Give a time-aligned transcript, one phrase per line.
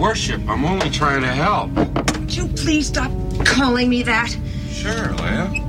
[0.00, 0.40] worship.
[0.48, 1.70] I'm only trying to help.
[1.72, 3.12] Would you please stop
[3.44, 4.30] calling me that?
[4.70, 5.66] Sure, Leia.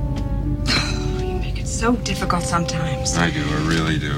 [1.20, 3.16] You make it so difficult sometimes.
[3.16, 4.14] I do, I really do.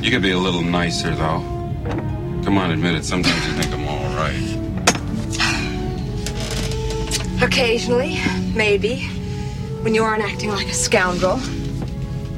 [0.00, 1.40] You could be a little nicer, though.
[2.44, 3.04] Come on, admit it.
[3.04, 4.58] Sometimes you think I'm all right.
[7.42, 8.18] Occasionally,
[8.54, 9.08] maybe.
[9.82, 11.38] When you aren't acting like a scoundrel.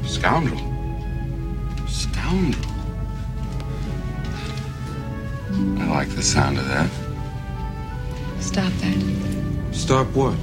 [0.03, 0.59] Scoundrel.
[1.87, 2.72] Scoundrel.
[5.93, 6.89] Like the sound of that.
[8.39, 8.97] Stop that.
[9.71, 10.35] Stop what?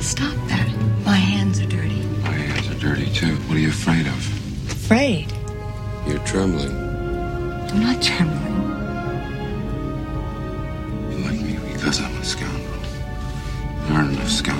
[0.00, 0.68] Stop that.
[1.04, 2.02] My hands are dirty.
[2.22, 3.34] My hands are dirty, too.
[3.46, 4.16] What are you afraid of?
[4.70, 5.26] Afraid?
[6.06, 6.70] You're trembling.
[6.70, 8.56] I'm not trembling.
[11.10, 12.80] You like me because I'm a scoundrel.
[13.86, 14.59] There aren't enough scoundrels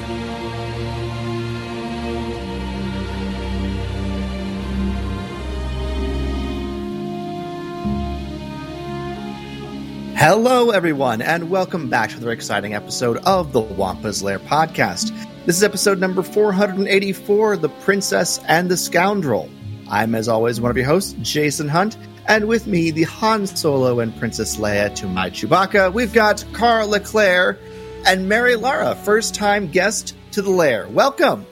[10.21, 15.09] Hello, everyone, and welcome back to another exciting episode of the Wampa's Lair podcast.
[15.47, 19.49] This is episode number 484 The Princess and the Scoundrel.
[19.89, 23.99] I'm, as always, one of your hosts, Jason Hunt, and with me, the Han Solo
[23.99, 27.57] and Princess Leia to my Chewbacca, we've got Karl Leclerc
[28.05, 30.87] and MaryLara, first time guest to the Lair.
[30.89, 31.47] Welcome.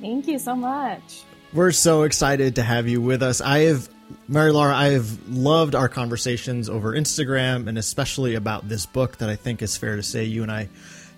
[0.00, 1.24] Thank you so much.
[1.52, 3.40] We're so excited to have you with us.
[3.40, 3.88] I have,
[4.30, 9.36] MaryLara, I have loved our conversations over Instagram and especially about this book that I
[9.36, 10.68] think is fair to say you and I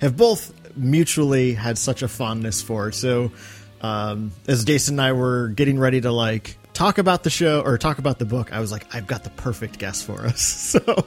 [0.01, 2.93] have both mutually had such a fondness for.
[2.93, 3.33] So,
[3.81, 7.79] um, as Jason and I were getting ready to like talk about the show or
[7.79, 10.77] talk about the book, I was like, I've got the perfect guest for us.
[10.85, 11.07] So,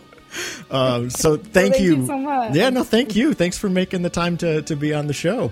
[0.71, 1.97] um, so thank, thank you.
[1.97, 2.55] you so much.
[2.55, 3.33] Yeah, no, thank you.
[3.33, 5.51] Thanks for making the time to, to be on the show.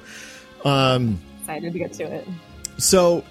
[0.63, 2.27] Um, Excited to get to it.
[2.77, 3.25] so,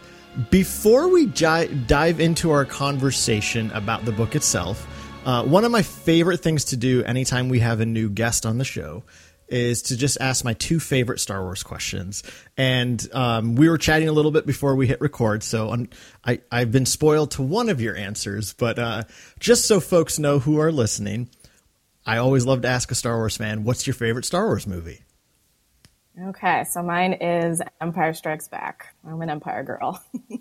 [0.51, 4.87] before we dive into our conversation about the book itself,
[5.25, 8.59] uh, one of my favorite things to do anytime we have a new guest on
[8.59, 9.03] the show
[9.49, 12.23] is to just ask my two favorite Star Wars questions.
[12.57, 15.89] And um, we were chatting a little bit before we hit record, so on,
[16.25, 18.53] I, I've been spoiled to one of your answers.
[18.53, 19.05] But uh,
[19.41, 21.31] just so folks know who are listening,
[22.07, 25.03] I always love to ask a Star Wars fan, "What's your favorite Star Wars movie?"
[26.21, 28.95] Okay, so mine is Empire Strikes Back.
[29.07, 30.03] I'm an Empire girl.
[30.31, 30.39] I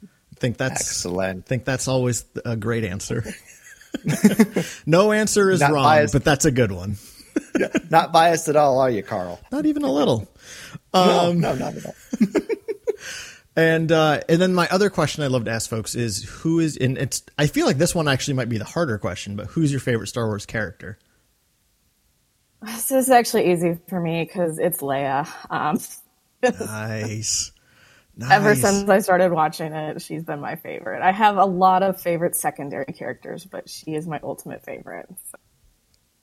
[0.36, 1.44] think that's Excellent.
[1.44, 3.24] I think that's always a great answer.
[4.86, 6.12] no answer is Not wrong, biased.
[6.12, 6.96] but that's a good one.
[7.90, 9.40] Not biased at all, are you, Karl?
[9.50, 10.28] Not even a little.
[10.94, 11.94] no, no, not at all.
[13.56, 16.76] And uh, and then my other question I love to ask folks is who is
[16.76, 19.72] and it's I feel like this one actually might be the harder question, but who's
[19.72, 20.96] your favorite Star Wars character?
[22.62, 25.28] This is actually easy for me because it's Leia.
[25.50, 25.78] Um,
[26.42, 27.52] Nice.
[28.16, 28.30] nice.
[28.30, 31.02] ever since I started watching it, she's been my favorite.
[31.02, 35.08] I have a lot of favorite secondary characters, but she is my ultimate favorite.
[35.30, 35.38] So,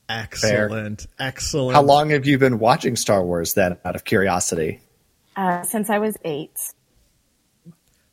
[0.08, 1.76] excellent, excellent.
[1.76, 4.80] How long have you been watching Star Wars then, out of curiosity?
[5.36, 6.58] uh, since I was eight,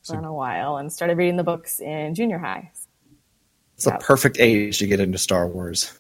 [0.05, 2.72] for a while, and started reading the books in junior high.
[3.77, 4.00] It's the Yep.
[4.00, 5.97] perfect age to get into Star Wars.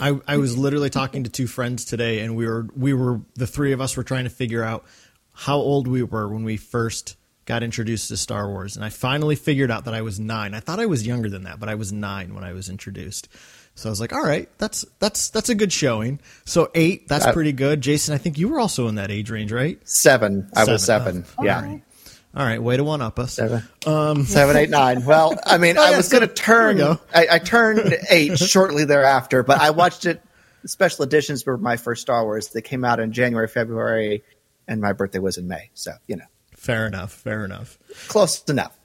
[0.00, 3.46] I, I was literally talking to two friends today, and we were we were the
[3.46, 4.84] three of us were trying to figure out
[5.32, 9.36] how old we were when we first got introduced to Star Wars, and I finally
[9.36, 10.54] figured out that I was nine.
[10.54, 13.28] I thought I was younger than that, but I was nine when I was introduced.
[13.74, 17.26] So I was like, "All right, that's that's that's a good showing." So eight, that's
[17.26, 17.82] Uh, pretty good.
[17.82, 19.78] Jason, I think you were also in that age range, right?
[19.86, 20.48] Seven.
[20.56, 21.24] I was Seven.
[21.24, 21.34] seven.
[21.38, 21.62] Oh, yeah.
[21.62, 21.82] right.
[22.36, 23.32] All right, way to one up us.
[23.32, 23.62] Seven.
[24.26, 25.04] Seven, eight, nine.
[25.06, 26.76] Well, I mean, Oh, I was going to turn.
[26.76, 27.00] go.
[27.14, 30.22] I, I turned eight shortly thereafter, but I watched it.
[30.66, 32.48] Special editions were my first Star Wars.
[32.48, 34.22] They came out in January, February,
[34.68, 35.70] and my birthday was in May.
[35.74, 36.24] So you know,
[36.56, 37.12] Fair enough.
[37.12, 37.78] Fair enough.
[38.08, 38.76] close enough.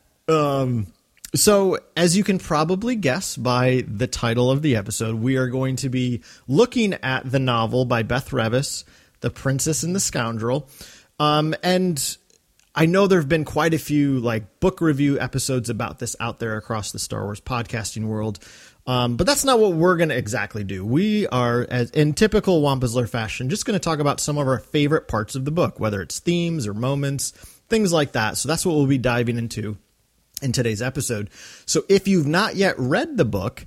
[1.33, 5.77] So, as you can probably guess by the title of the episode, we are going
[5.77, 8.83] to be looking at the novel by Beth Revis,
[9.21, 10.67] The Princess and the Scoundrel.
[11.19, 12.17] Um, and
[12.73, 16.39] I know there have been quite a few like book review episodes about this out
[16.39, 18.39] there across the Star Wars podcasting world.
[18.87, 20.85] Um, but that's not what we're going to exactly do.
[20.85, 24.47] We are, as in typical Wampa's Lair fashion, just going to talk about some of
[24.47, 27.31] our favorite parts of the book, whether it's themes or moments,
[27.69, 28.37] things like that.
[28.37, 29.77] So that's what we'll be diving into.
[30.41, 31.29] in today's episode.
[31.65, 33.65] So if you've not yet read the book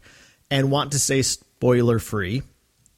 [0.51, 2.43] and want to stay spoiler free,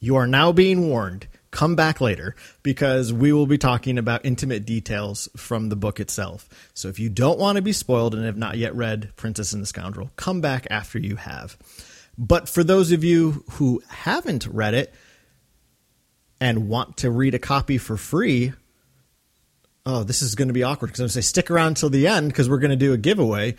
[0.01, 1.27] you are now being warned.
[1.57, 6.51] Come back later because we will be talking about intimate details from the book itself.
[6.75, 9.63] So if you don't want to be spoiled and have not yet read Princess and
[9.63, 11.57] the Scoundrel, come back after you have.
[12.19, 14.93] But for those of you who haven't read it
[16.43, 18.53] and want to read a copy for free,
[19.87, 21.89] oh, this is going to be awkward because I'm going to say stick around till
[21.89, 23.57] the end because we're going to do a giveaway,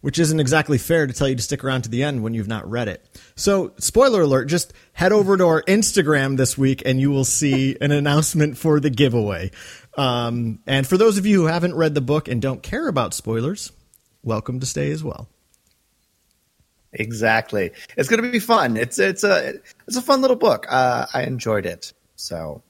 [0.00, 2.48] which isn't exactly fair to tell you to stick around to the end when you've
[2.48, 3.04] not read it.
[3.34, 7.76] So, spoiler alert, just head over to our Instagram this week and you will see
[7.80, 9.50] an announcement for the giveaway.
[9.96, 13.12] Um, and for those of you who haven't read the book and don't care about
[13.12, 13.72] spoilers,
[14.22, 15.28] welcome to stay as well.
[16.92, 17.70] Exactly.
[17.96, 18.76] It's going to be fun.
[18.76, 19.54] It's it's a
[19.86, 20.66] it's a fun little book.
[20.68, 21.92] Uh, I enjoyed it.
[22.16, 22.62] So,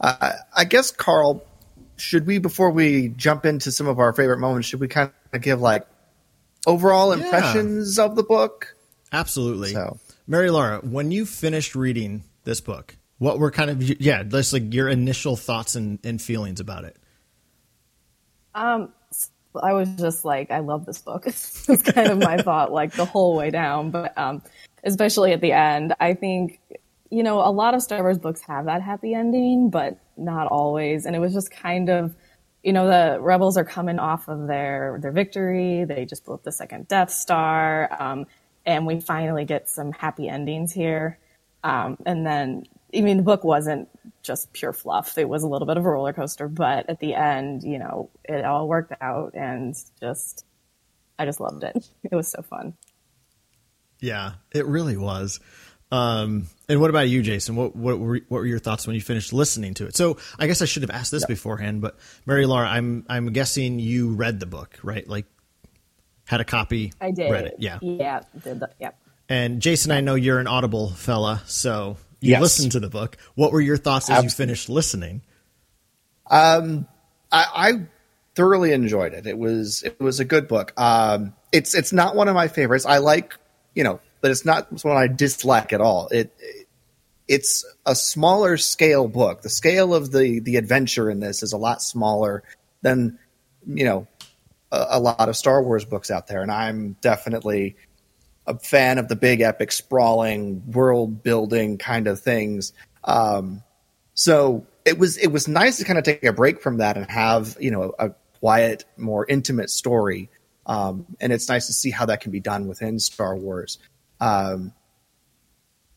[0.00, 1.44] uh, I guess Karl,
[1.96, 5.40] should we before we jump into some of our favorite moments, should we kind of
[5.40, 5.86] give like
[6.66, 7.24] overall Yeah.
[7.24, 8.74] impressions of the book?
[9.12, 9.72] Absolutely.
[9.72, 9.98] So-
[10.28, 14.88] MaryLara, when you finished reading this book, what were kind of yeah, just like your
[14.88, 16.96] initial thoughts and, and feelings about it?
[18.54, 18.92] Um,
[19.60, 21.26] I was just like, I love this book.
[21.26, 24.42] It's kind of my thought, like the whole way down, but um,
[24.84, 25.94] especially at the end.
[26.00, 26.60] I think,
[27.10, 31.06] you know, a lot of Star Wars books have that happy ending, but not always.
[31.06, 32.14] And it was just kind of,
[32.62, 35.84] you know, the rebels are coming off of their their victory.
[35.84, 38.26] They just blew up the second Death Star, um,
[38.66, 41.18] and we finally get some happy endings here.
[41.62, 42.64] Um, and then,
[42.94, 43.88] I mean, the book wasn't
[44.22, 45.18] just pure fluff.
[45.18, 48.10] It was a little bit of a roller coaster, but at the end, you know,
[48.24, 50.44] it all worked out and just,
[51.18, 51.90] I just loved it.
[52.10, 52.74] It was so fun.
[54.00, 55.40] Yeah, it really was.
[55.92, 57.56] Um, and what about you, Jason?
[57.56, 59.96] What what were what were your thoughts when you finished listening to it?
[59.96, 64.10] So I guess I should have asked this beforehand, but MaryLara, I'm I'm guessing you
[64.10, 65.06] read the book, right?
[65.08, 65.26] Like
[66.26, 67.30] had a copy, I did.
[67.30, 67.78] read it, yeah.
[67.82, 68.20] Yeah.
[68.44, 68.96] Did the, yep.
[69.28, 72.40] And Jason, I know you're an Audible fella, so you Yes.
[72.42, 73.16] listened to the book.
[73.34, 75.22] What were your thoughts as you finished listening?
[76.30, 76.84] I,
[77.32, 77.72] I
[78.34, 79.26] thoroughly enjoyed it.
[79.26, 80.72] It was it was a good book.
[80.76, 82.86] Um, it's it's not one of my favorites.
[82.86, 83.34] I like
[83.74, 86.08] you know, but it's not one I dislike at all.
[86.08, 86.34] It
[87.28, 89.42] it's a smaller scale book.
[89.42, 92.42] The scale of the the adventure in this is a lot smaller
[92.82, 93.18] than
[93.66, 94.06] you know
[94.72, 97.76] a, a lot of Star Wars books out there, and I'm definitely
[98.46, 102.72] a fan of the big epic sprawling world building kind of things.
[103.04, 103.62] Um,
[104.14, 107.08] so it was it was nice to kind of take a break from that and
[107.10, 110.30] have you know a quiet, more intimate story.
[110.66, 113.78] Um, and it's nice to see how that can be done within Star Wars.
[114.20, 114.72] Um,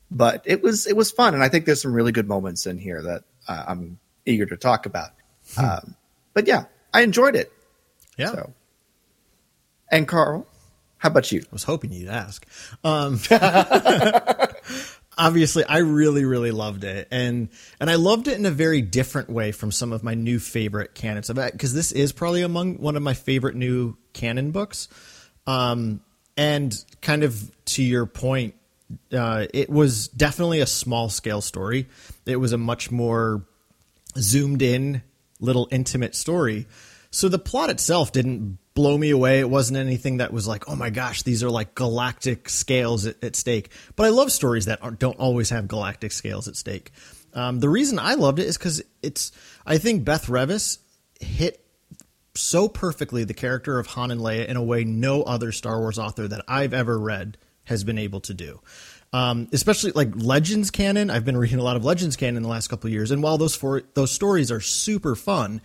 [0.10, 2.78] but it was it was fun, and I think there's some really good moments in
[2.78, 5.10] here that uh, I'm eager to talk about.
[5.58, 5.96] Um,
[6.34, 7.52] but yeah, I enjoyed it.
[8.18, 8.32] Yeah.
[8.32, 8.54] So,
[9.92, 10.48] and Karl,
[10.98, 11.42] how about you?
[11.42, 12.46] I was hoping you'd ask.
[12.84, 13.20] Um,
[15.18, 17.50] obviously, I really, really loved it, and
[17.80, 20.94] and I loved it in a very different way from some of my new favorite
[20.94, 24.88] canons of it because this is probably among one of my favorite new canon books.
[25.48, 26.02] Um,
[26.38, 28.56] and kind of to your point,
[29.12, 31.88] uh, it was definitely a small scale story.
[32.26, 33.46] It was a much more
[34.18, 35.04] zoomed in,
[35.40, 36.68] little intimate story.
[37.12, 39.40] So the plot itself didn't blow me away.
[39.40, 43.24] It wasn't anything that was like, oh my gosh, these are like galactic scales at,
[43.24, 43.70] at stake.
[43.96, 46.92] But I love stories that aren't, don't always have galactic scales at stake.
[47.34, 49.32] Um, the reason I loved it is because it's,
[49.66, 50.80] I think Beth Revis
[51.20, 51.63] hit
[52.36, 56.00] so perfectly the character of Han and Leia in a way no other Star Wars
[56.00, 58.60] author that I've ever read has been able to do.
[59.14, 61.12] Um, especially like Legends canon.
[61.12, 63.22] I've been reading a lot of Legends canon in the last couple of years, and
[63.22, 65.62] while those four, those stories are super fun,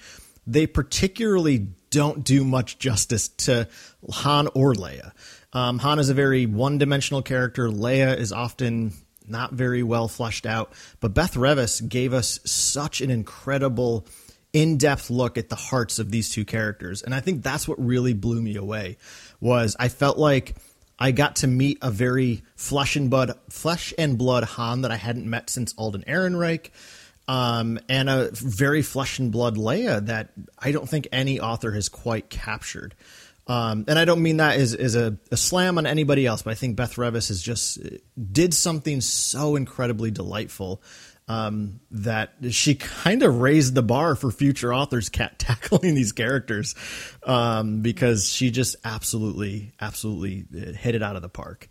[0.47, 3.67] they particularly don't do much justice to
[4.11, 5.13] Han or Leia.
[5.55, 7.69] Um, Han is a very one-dimensional character.
[7.69, 8.93] Leia is often
[9.27, 14.07] not very well fleshed out, but Beth Revis gave us such an incredible
[14.53, 17.03] in-depth look at the hearts of these two characters.
[17.03, 18.97] And i think that's what really blew me away
[19.41, 20.57] was i felt like
[20.99, 24.97] i got to meet a very flesh and blood flesh and blood han that i
[24.97, 26.71] hadn't met since alden ehrenreich
[27.29, 31.89] um, and a very flesh and blood leia that i don't think any author has
[31.89, 32.95] quite captured.
[33.49, 36.51] Um, and I don't mean that as, as a, a slam on anybody else, but
[36.51, 37.79] I think Beth Revis has just
[38.31, 40.83] did something so incredibly delightful
[41.29, 46.75] um, that she kind of raised the bar for future authors cat tackling these characters
[47.23, 51.69] um, because she just absolutely, absolutely uh, hit it out of the park.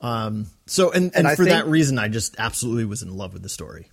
[0.00, 3.42] Um, so, and, and, And for that reason, I just absolutely was in love with
[3.42, 3.90] the story.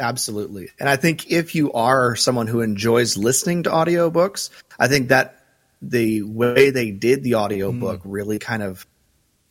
[0.00, 0.70] Absolutely.
[0.80, 4.48] And I think if you are someone who enjoys listening to audiobooks,
[4.78, 5.44] I think that
[5.82, 8.06] the way they did the audiobook mm.
[8.06, 8.86] really kind of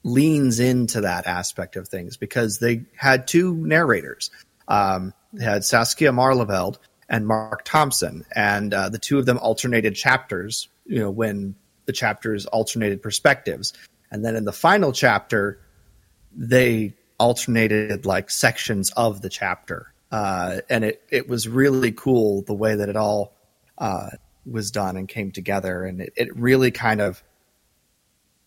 [0.03, 4.31] leans into that aspect of things because they had two narrators.
[4.71, 6.77] Um, had Saskia Marleveld
[7.09, 10.69] and Marc Thompson, and uh, the two of them alternated chapters.
[10.85, 13.73] You know, when the chapters alternated perspectives,
[14.09, 15.59] and then in the final chapter,
[16.33, 22.53] they alternated like sections of the chapter, uh, and it it was really cool the
[22.53, 23.33] way that it all
[23.77, 24.11] uh,
[24.45, 27.21] was done and came together, and it, it really kind of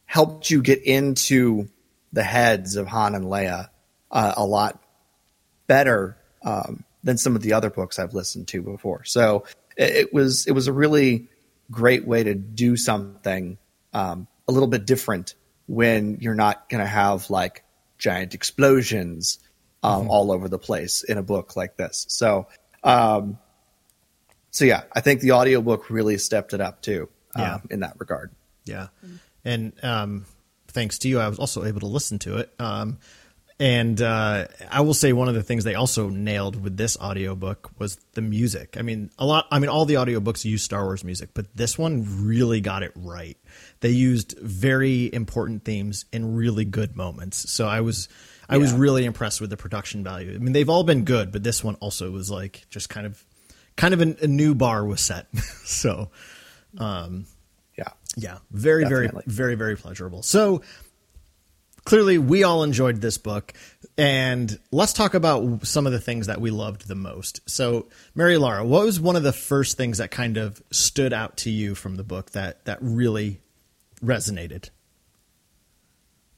[0.07, 1.69] helped you get into
[2.15, 3.69] the heads of Han and Leia
[4.11, 4.81] uh, a lot
[5.67, 9.05] better um, than some of the other books I've listened to before.
[9.05, 9.45] So
[9.77, 11.29] it, it was it was a really
[11.71, 13.59] great way to do something
[13.93, 15.35] um, a little bit different
[15.67, 17.65] when you're not going to have like
[17.99, 19.39] giant explosions
[19.83, 20.11] um, mm-hmm.
[20.11, 22.05] all over the place in a book like this.
[22.09, 22.49] So,
[22.83, 23.39] um,
[24.51, 27.09] so yeah, I think the audiobook really stepped it up too.
[27.37, 27.55] Yeah.
[27.57, 28.31] Um, in that regard.
[28.65, 28.89] Yeah.
[29.45, 30.25] And um,
[30.69, 32.53] thanks to you, I was also able to listen to it.
[33.61, 37.71] And uh, I will say one of the things they also nailed with this audiobook
[37.79, 38.77] was the music.
[38.77, 39.47] I mean, a lot.
[39.51, 42.91] I mean, all the audiobooks use Star Wars music, but this one really got it
[42.97, 43.39] right.
[43.79, 47.49] They used very important themes in really good moments.
[47.51, 48.09] So I was,
[48.49, 48.61] I yeah.
[48.63, 50.35] was really impressed with the production value.
[50.35, 53.25] I mean, they've all been good, but this one also was like just kind of,
[53.77, 55.29] kind of a, a new bar was set.
[55.65, 56.11] so,
[56.79, 57.27] um,
[57.79, 59.23] yeah, yeah, very, Definitely.
[59.27, 60.23] very, very, very pleasurable.
[60.23, 60.63] So
[61.85, 63.53] clearly we all enjoyed this book
[63.97, 67.41] and let's talk about some of the things that we loved the most.
[67.49, 67.87] So
[68.17, 71.75] MaryLara what was one of the first things that kind of stood out to you
[71.75, 73.41] from the book that that really
[74.03, 74.71] resonated?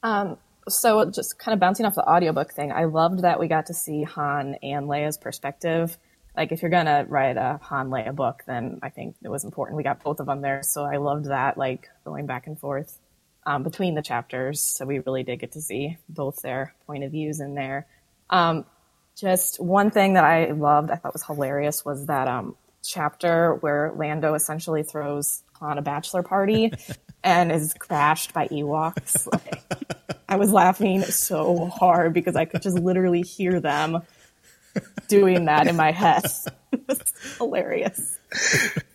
[0.03, 0.37] Um,
[0.69, 3.73] so just kind of bouncing off the audiobook thing i loved that we got to
[3.73, 5.97] see han and leia's perspective.
[6.35, 9.77] Like if you're gonna write a han leia book then i think it was important
[9.77, 10.61] we got both of them there.
[10.63, 12.99] So i loved that like going back and forth
[13.47, 14.61] um, between the chapters.
[14.61, 17.87] So we really did get to see both their point of views in there.
[18.29, 18.65] Um,
[19.15, 23.93] just one thing that I loved, I thought was hilarious, was that um, chapter where
[23.95, 26.73] Lando essentially throws on a bachelor party
[27.23, 29.27] and is crashed by Ewoks.
[29.31, 29.63] Like,
[30.27, 34.01] I was laughing so hard because I could just literally hear them
[35.07, 36.25] doing that in my head.
[36.73, 37.01] it was
[37.37, 38.17] hilarious.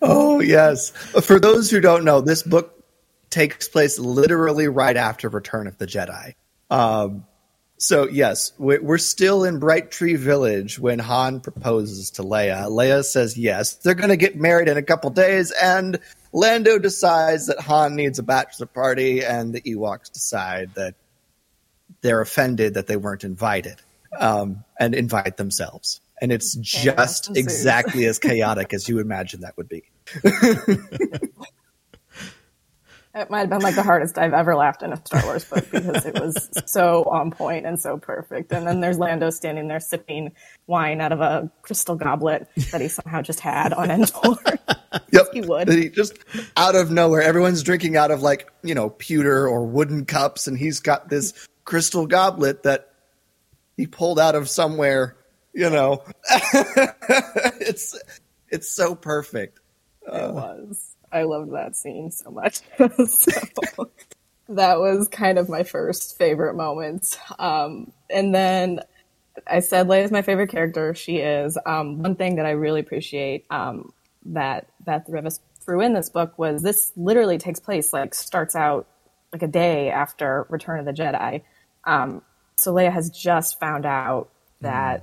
[0.03, 0.91] Oh, yes.
[0.91, 2.82] For those who don't know, this book
[3.33, 6.35] takes place literally right after Return of the Jedi.
[6.71, 7.25] Um,
[7.79, 12.69] so yes, we're still in Bright Tree Village when Han proposes to Leia.
[12.69, 13.75] Leia says yes.
[13.75, 15.99] They're going to get married in a couple days, and
[16.33, 20.95] Lando decides that Han needs a bachelor party, and the Ewoks decide that
[22.03, 23.83] they're offended that they weren't invited,
[24.17, 26.01] um, and invite themselves.
[26.21, 29.83] And it's just exactly as chaotic as you imagine that would be.
[33.15, 35.71] It might have been like the hardest I've ever laughed in a Star Wars book
[35.71, 38.51] because it was so on point and so perfect.
[38.53, 40.33] And then there's Lando standing there sipping
[40.67, 44.39] wine out of a crystal goblet that he somehow just had on Endor.
[45.13, 45.69] yep, he would.
[45.69, 46.15] He just
[46.57, 50.57] out of nowhere, everyone's drinking out of like you know pewter or wooden cups, and
[50.57, 51.35] he's got this
[51.67, 52.93] crystal goblet that
[53.77, 55.17] he pulled out of somewhere.
[55.53, 56.03] You know,
[57.61, 57.99] it's
[58.49, 59.61] it's so perfect.
[60.07, 60.97] It uh, was.
[61.13, 62.61] I loved that scene so much.
[63.07, 63.91] so
[64.49, 67.19] that was kind of my first favorite moment.
[67.39, 68.81] Um, and then
[69.47, 70.95] I said Leia is my favorite character.
[70.95, 71.59] She is.
[71.67, 73.93] Um, one thing that I really appreciate um,
[74.27, 78.87] that Beth Revis threw in this book was this literally takes place like starts out
[79.33, 81.43] like a day after Return of the Jedi.
[81.85, 82.23] Um,
[82.57, 85.03] so Leia has just found out that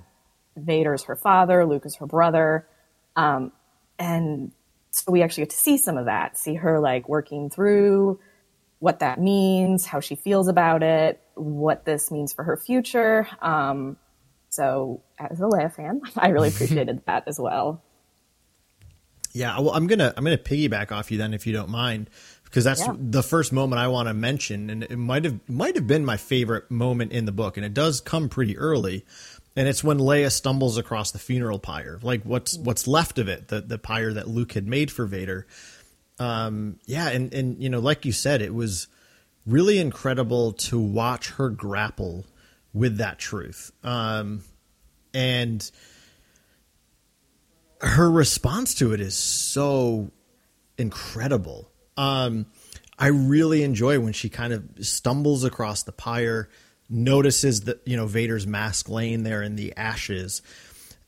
[0.58, 0.64] mm.
[0.64, 2.68] Vader's her father, Luke is her brother,
[3.16, 3.52] um,
[3.98, 4.52] and
[5.00, 8.20] so we actually get to see some of that, see her like working through
[8.80, 13.28] what that means, how she feels about it, what this means for her future.
[13.42, 13.98] Um,
[14.50, 17.84] so as a Leia fan, I really appreciated that as well.
[19.32, 22.10] Yeah, well, I'm gonna I'm gonna piggyback off you then, if you don't mind,
[22.46, 22.96] because that's yeah.
[22.98, 26.18] the first moment I want to mention, and it might have might have been my
[26.18, 29.06] favorite moment in the book, and it does come pretty early
[29.60, 33.50] and it's when Leia stumbles across the funeral pyre, like what's what's left of it,
[33.50, 35.46] the the pyre that Luke had made for Vader.
[36.18, 38.88] Um, yeah, and and you know, like you said, it was
[39.46, 42.26] really incredible to watch her grapple
[42.72, 44.44] with that truth, um,
[45.14, 45.70] and
[47.82, 50.10] her response to it is so
[50.78, 51.70] incredible.
[51.98, 52.46] Um,
[52.98, 56.48] I really enjoy when she kind of stumbles across the pyre
[56.90, 60.42] notices that you know Vader's mask laying there in the ashes,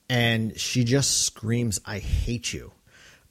[0.10, 2.72] and she just screams, "I hate you."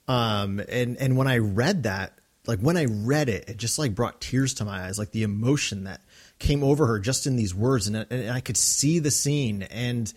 [0.07, 3.95] Um, and and when I read that, like when I read it, it just like
[3.95, 6.01] brought tears to my eyes, like the emotion that
[6.39, 9.63] came over her just in these words, and, and I could see the scene.
[9.63, 10.11] And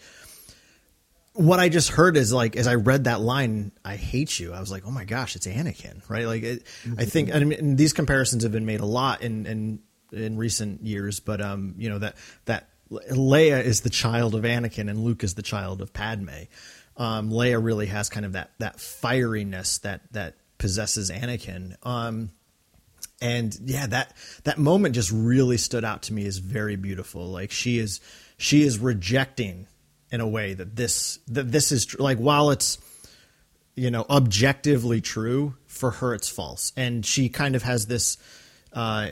[1.34, 4.60] what I just heard is like as I read that line, "I hate you." I
[4.60, 6.26] was like, "Oh my gosh, it's Anakin!" Right?
[6.26, 6.98] Like, it, mm-hmm.
[6.98, 9.80] I think, I mean, these comparisons have been made a lot and in
[10.14, 12.16] in recent years, but um, you know that
[12.46, 16.44] that Leia is the child of Anakin and Luke is the child of Padme.
[16.96, 21.76] Um, Leia really has kind of that that fieriness that that possesses Anakin.
[21.84, 22.30] Um,
[23.20, 27.26] and yeah, that that moment just really stood out to me as very beautiful.
[27.26, 28.00] Like she is
[28.36, 29.66] she is rejecting
[30.10, 32.78] in a way that this that this is tr- like while it's
[33.74, 38.16] you know objectively true for her it's false and she kind of has this
[38.72, 39.10] uh,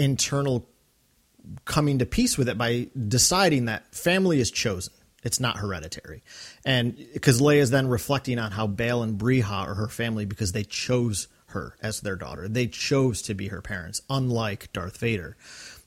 [0.00, 0.68] internal
[1.64, 4.92] coming to peace with it by deciding that family is chosen.
[5.22, 6.22] It's not hereditary.
[6.64, 10.52] And because leia is then reflecting on how bail and Breha are her family because
[10.52, 12.48] they chose her as their daughter.
[12.48, 15.36] They chose to be her parents unlike darth vader.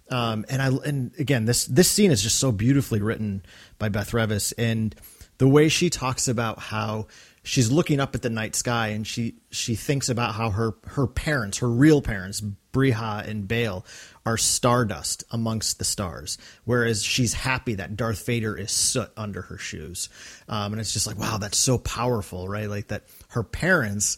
[0.10, 3.44] Um, and I and again this this scene is just so beautifully written
[3.80, 4.94] by Beth Revis and
[5.38, 7.08] the way she talks about how
[7.44, 11.08] she's looking up at the night sky and she she thinks about how her her
[11.08, 12.44] parents her real parents
[12.74, 13.86] Breha and Bail
[14.26, 19.58] are stardust amongst the stars whereas she's happy that Darth Vader is soot under her
[19.58, 20.10] shoes
[20.50, 24.18] um, and it's just like wow that's so powerful right like that her parents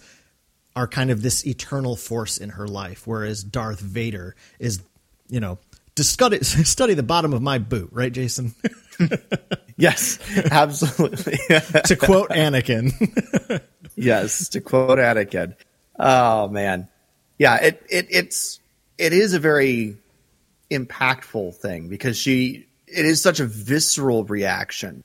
[0.76, 4.82] are kind of this eternal force in her life whereas Darth Vader is
[5.28, 5.60] you know
[6.02, 8.54] study the bottom of my boot, right, Jason?
[9.78, 10.20] yes,
[10.52, 11.38] absolutely.
[11.86, 13.62] to quote Anakin.
[13.96, 15.56] yes, to quote Anakin.
[15.98, 16.90] Oh man,
[17.38, 17.56] yeah.
[17.58, 18.60] It it it's
[18.98, 19.98] it is a very
[20.72, 25.04] impactful thing because she it is such a visceral reaction,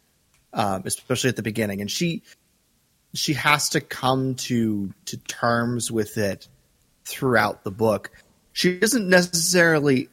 [0.53, 2.23] um, especially at the beginning, and she
[3.15, 6.49] she has to come to to terms with it
[7.05, 8.11] throughout the book.
[8.53, 10.09] She doesn't necessarily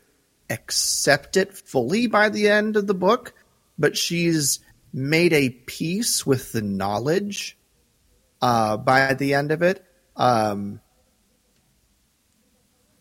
[0.50, 3.34] accept it fully by the end of the book,
[3.78, 4.60] but she's
[4.94, 7.58] made a peace with the knowledge
[8.42, 10.80] uh, by the end of it um,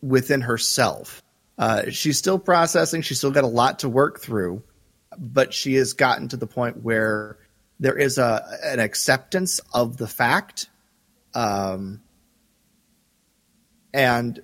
[0.07, 1.23] within herself.
[1.59, 3.03] Uh, she's still processing.
[3.03, 4.63] She's still got a lot to work through,
[5.17, 7.39] but she has gotten to the point where
[7.81, 10.69] there is a an acceptance of the fact.
[11.35, 12.03] Um,
[13.93, 14.43] and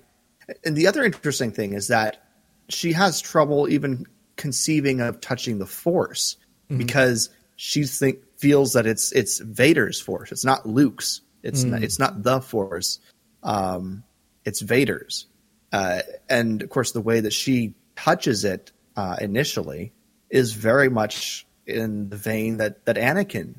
[0.65, 2.23] and the other interesting thing is that
[2.69, 6.79] she has trouble even conceiving of touching the force mm-hmm.
[6.79, 10.31] because she think feels that it's it's Vader's force.
[10.31, 11.21] It's not Luke's.
[11.43, 11.71] It's mm.
[11.71, 12.99] not, it's not the force.
[13.43, 14.03] Um,
[14.45, 15.27] it's Vader's.
[15.73, 19.91] Uh, and of course, the way that she touches it uh, initially
[20.29, 23.55] is very much in the vein that that Anakin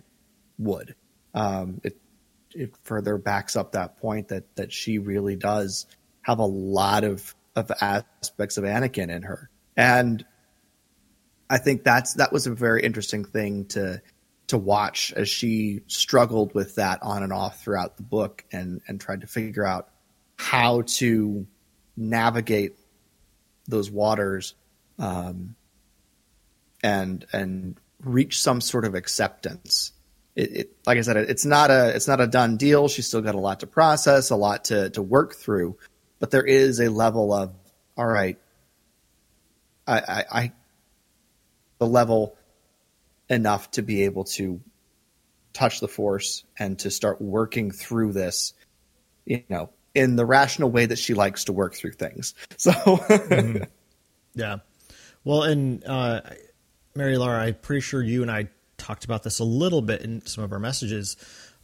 [0.59, 0.95] would.
[1.35, 1.97] Um, it,
[2.53, 5.87] it further backs up that point that that she really does
[6.23, 9.51] have a lot of of aspects of Anakin in her.
[9.77, 10.25] And
[11.51, 14.01] I think that's that was a very interesting thing to
[14.49, 19.01] to watch as she struggled with that on and off throughout the book and and
[19.01, 19.89] tried to figure out
[20.37, 21.47] how to
[21.97, 22.75] navigate
[23.67, 24.55] those waters
[24.99, 25.55] um,
[26.83, 29.93] and and reach some sort of acceptance.
[30.37, 32.89] It, it, like I said, it's not a it's not a done deal.
[32.89, 35.77] She's still got a lot to process, a lot to to work through
[36.25, 37.55] but there is a level of
[37.99, 38.39] all right,
[39.87, 40.53] I, I, I
[41.79, 42.39] the level
[43.29, 44.61] enough to be able to
[45.53, 48.55] touch the force and to start working through this,
[49.27, 52.35] you know, in the rational way that she likes to work through things.
[52.59, 53.65] So, mm-hmm.
[54.35, 54.59] yeah.
[55.25, 56.21] Well, and uh,
[56.97, 60.45] MaryLara, I'm pretty sure you and I talked about this a little bit in some
[60.45, 61.17] of our messages.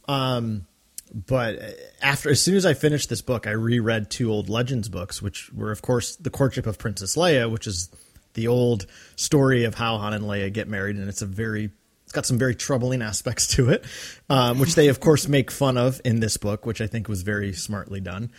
[0.07, 0.67] Um,
[1.13, 1.59] but
[2.01, 5.51] after as soon as I finished this book, I reread two old Legends books, which
[5.53, 7.89] were of course the courtship of Princess Leia, which is
[8.33, 11.71] the old story of how Han and Leia get married, and it's a very
[12.11, 13.85] it's got some very troubling aspects to it,
[14.29, 17.21] um, which they of course make fun of in this book, which I think was
[17.21, 18.31] very smartly done.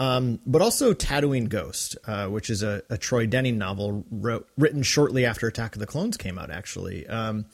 [0.00, 4.82] Um, but also Tatooine Ghost, uh, which is a, a, Troy Denning novel wrote, written
[4.82, 7.06] shortly after Attack of the Clones came out, actually.
[7.06, 7.46] Um,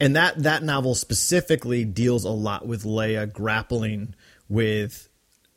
[0.00, 4.16] and that that novel specifically deals a lot with Leia grappling
[4.48, 5.08] with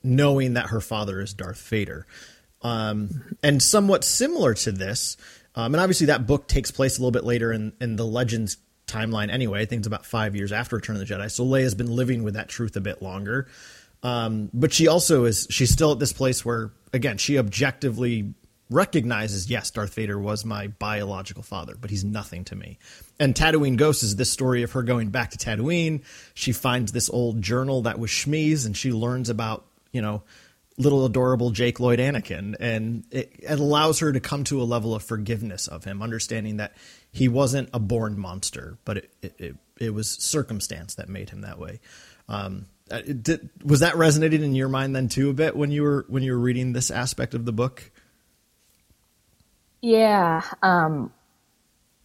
[0.04, 2.06] knowing that her father is Darth Vader.
[2.62, 5.17] Um, and somewhat similar to this,
[5.56, 8.58] um, and obviously that book takes place a little bit later in, in the Legends
[8.88, 9.62] timeline anyway.
[9.62, 11.30] I think it's about five years after Return of the Jedi.
[11.32, 13.48] So Leia's been living with that truth a bit longer.
[14.04, 18.34] Um, but she also is, she's still at this place where, again, she objectively
[18.69, 22.78] recognizes, yes, Darth Vader was my biological father, but he's nothing to me.
[23.19, 26.04] And Tatooine Ghost is this story of her going back to Tatooine.
[26.34, 30.24] She finds this old journal that was Shmi's, and she learns about, you know,
[30.78, 34.94] little adorable Jake Lloyd Anakin, and it, it, allows her to come to a level
[34.94, 36.76] of forgiveness of him, understanding that
[37.12, 41.60] he wasn't a born monster, but it it, it was circumstance that made him that
[41.60, 41.80] way.
[42.28, 45.84] Um, uh, did, was that resonating in your mind then too a bit when you
[45.84, 47.92] were when you were reading this aspect of the book?
[49.82, 51.14] Yeah, um,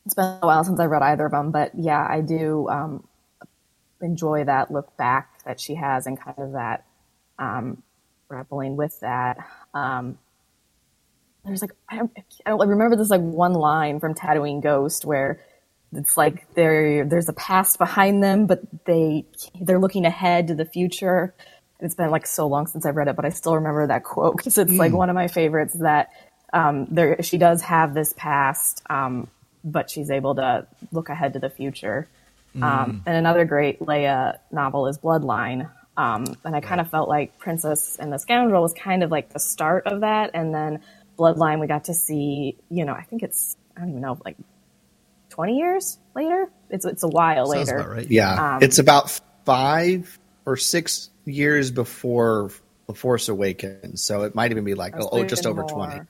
[0.05, 3.07] it's been a while since I read either of them, but yeah, I do um,
[4.01, 6.85] enjoy that look back that she has and kind of that
[7.39, 7.83] um,
[8.31, 9.39] grappling with that.
[9.75, 10.17] Um,
[11.45, 12.13] there's like I don't,
[12.47, 15.41] I remember this like one line from Tatooine Ghost where
[15.93, 19.25] it's like there there's a past behind them, but they
[19.61, 21.35] they're looking ahead to the future.
[21.81, 24.37] It's been like so long since I've read it, but I still remember that quote
[24.37, 24.79] because it's mm.
[24.79, 25.75] like one of my favorites.
[25.75, 26.11] That
[26.53, 29.29] um, there she does have this past, um,
[29.65, 32.07] but she's able to look ahead to the future.
[32.55, 32.63] Mm.
[32.63, 35.69] Um, and another great Leia novel is Bloodline,
[36.01, 39.33] um, and I kind of felt like Princess and the Scoundrel was kind of like
[39.33, 40.31] the start of that.
[40.33, 40.81] And then
[41.19, 44.39] Bloodline, we got to see, you know, I think it's, I don't even know, like
[45.29, 46.51] 20 years later.
[46.71, 47.87] It's, it's a while Sounds later.
[47.87, 48.11] Right.
[48.11, 48.55] Yeah.
[48.55, 52.51] Um, it's about five or six years before
[52.87, 54.03] The Force Awakens.
[54.03, 55.87] So it might even be like, oh, just over more.
[55.87, 56.01] 20.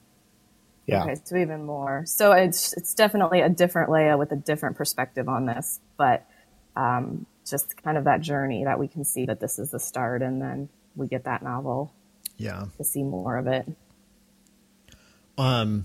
[0.87, 1.03] Yeah.
[1.03, 2.05] Okay, so even more.
[2.07, 6.26] So it's it's definitely a different Leia with a different perspective on this, but
[6.74, 10.22] um, just kind of that journey that we can see that this is the start
[10.22, 11.92] and then we get that novel.
[12.36, 12.66] Yeah.
[12.78, 13.66] To see more of it.
[15.36, 15.84] Um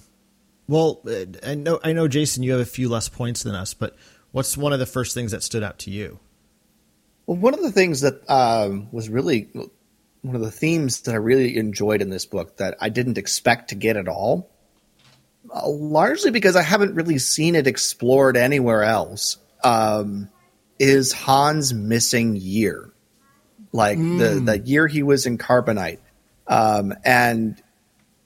[0.67, 1.01] well,
[1.43, 3.95] I know I know Jason you have a few less points than us, but
[4.32, 6.19] what's one of the first things that stood out to you?
[7.25, 9.49] Well, one of the things that um, was really
[10.21, 13.69] one of the themes that I really enjoyed in this book that I didn't expect
[13.69, 14.49] to get at all,
[15.54, 19.38] uh, largely because I haven't really seen it explored anywhere else.
[19.63, 20.30] Um,
[20.80, 22.92] is Han's missing year,
[23.72, 24.20] like mm.
[24.20, 26.00] the the year he was in Carbonite,
[26.48, 27.62] um, and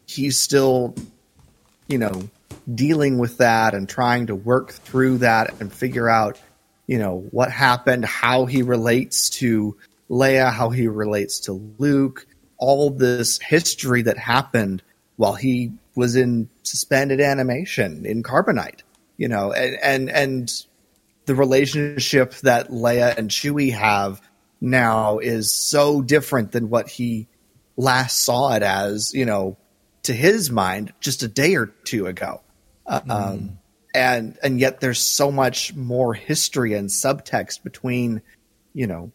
[0.07, 0.95] he's still,
[1.87, 2.29] you know,
[2.73, 6.39] dealing with that and trying to work through that and figure out,
[6.87, 9.77] you know, what happened, how he relates to
[10.09, 12.25] Leia, how he relates to Luke,
[12.57, 14.81] all this history that happened
[15.17, 18.81] while he was in suspended animation in Carbonite,
[19.17, 20.65] you know, and and and
[21.29, 24.19] the relationship that Leia and Chewie have
[24.59, 27.27] now is so different than what he
[27.77, 29.55] last saw it as, you know,
[30.01, 32.41] to his mind just a day or two ago.
[32.87, 33.11] Mm.
[33.11, 33.59] um,
[33.93, 38.23] and and yet there's so much more history and subtext between,
[38.73, 39.11] you know,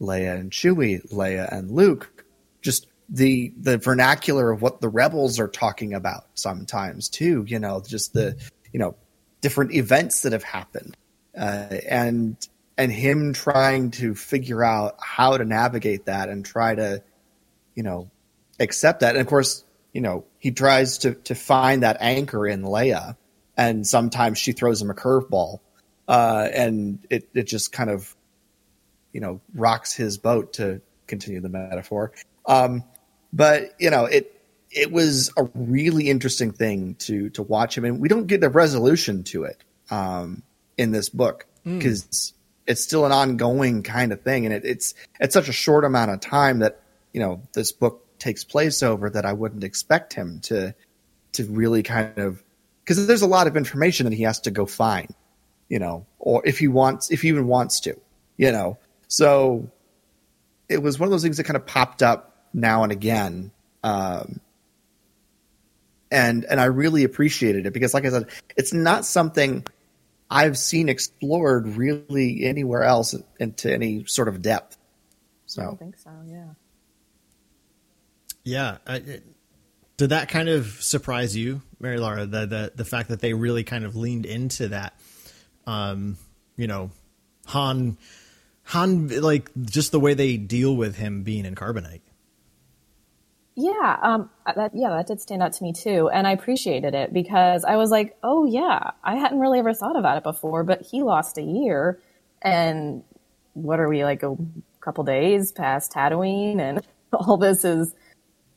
[0.00, 2.24] Leia and Chewie, Leia and Luke.
[2.62, 7.44] Just the the vernacular of what the rebels are talking about sometimes too.
[7.46, 8.38] You know, just the
[8.72, 8.94] you know
[9.42, 10.96] different events that have happened
[11.36, 12.36] uh, and
[12.76, 17.02] and him trying to figure out how to navigate that and try to,
[17.74, 18.08] you know,
[18.60, 19.16] accept that.
[19.16, 23.16] And of course, you know, he tries to to find that anchor in Leia,
[23.56, 25.60] and sometimes she throws him a curveball,
[26.06, 28.14] uh, and it it just kind of,
[29.12, 32.12] you know, rocks his boat to continue the metaphor.
[32.46, 32.84] Um,
[33.32, 34.34] but you know, it
[34.70, 38.48] it was a really interesting thing to to watch him, and we don't get a
[38.48, 39.62] resolution to it.
[39.90, 40.42] Um,
[40.78, 42.32] in this book because mm.
[42.66, 46.10] it's still an ongoing kind of thing, and it, it's it's such a short amount
[46.10, 46.80] of time that
[47.12, 50.74] you know this book takes place over that I wouldn't expect him to
[51.32, 52.42] to really kind of
[52.84, 55.14] because there's a lot of information that he has to go find,
[55.68, 58.00] you know, or if he wants if he even wants to,
[58.36, 58.78] you know.
[59.08, 59.70] So
[60.68, 63.50] it was one of those things that kind of popped up now and again.
[63.82, 64.40] Um,
[66.10, 69.66] and and I really appreciated it because, like I said, it's not something
[70.30, 74.76] I've seen explored really anywhere else into any sort of depth.
[75.46, 76.10] So I don't think so.
[76.26, 76.48] Yeah.
[78.44, 78.78] Yeah.
[78.86, 79.24] I, it,
[79.96, 82.30] did that kind of surprise you, MaryLara?
[82.30, 84.94] The, the the fact that they really kind of leaned into that,
[85.66, 86.16] um,
[86.56, 86.92] you know,
[87.46, 87.98] Han,
[88.62, 92.02] Han, like just the way they deal with him being in carbonite.
[93.58, 97.12] Yeah, um, that yeah, that did stand out to me too, and I appreciated it
[97.12, 100.82] because I was like, oh yeah, I hadn't really ever thought about it before, but
[100.82, 102.00] he lost a year,
[102.42, 103.04] and
[103.54, 104.36] what are we like a
[104.80, 107.94] couple days past Tatooine, and all this is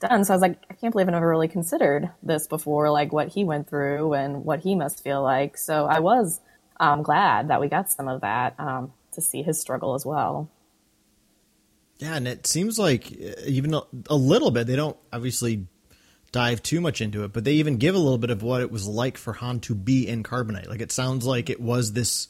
[0.01, 0.25] done.
[0.25, 3.29] So I was like, I can't believe I never really considered this before, like what
[3.29, 5.57] he went through and what he must feel like.
[5.57, 6.41] So I was
[6.79, 10.49] um, glad that we got some of that um, to see his struggle as well.
[12.01, 14.65] Yeah, and it seems like uh, even a, a, little bit.
[14.65, 15.67] They don't obviously
[16.31, 18.71] dive too much into it, but they even give a little bit of what it
[18.71, 20.67] was like for Han to be in Carbonite.
[20.67, 22.27] Like it sounds like it was this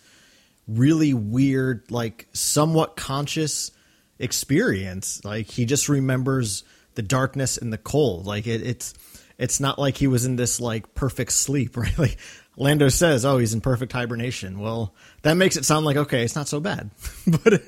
[0.67, 3.71] really weird, like somewhat conscious
[4.19, 5.23] experience.
[5.23, 8.25] Like he just remembers the darkness and the cold.
[8.25, 8.93] Like it, it's
[9.37, 11.97] it's not like he was in this like perfect sleep, right?
[11.97, 12.17] Like
[12.57, 16.35] Lando says, "Oh, he's in perfect hibernation." Well, that makes it sound like okay, it's
[16.35, 16.89] not so bad.
[17.27, 17.61] but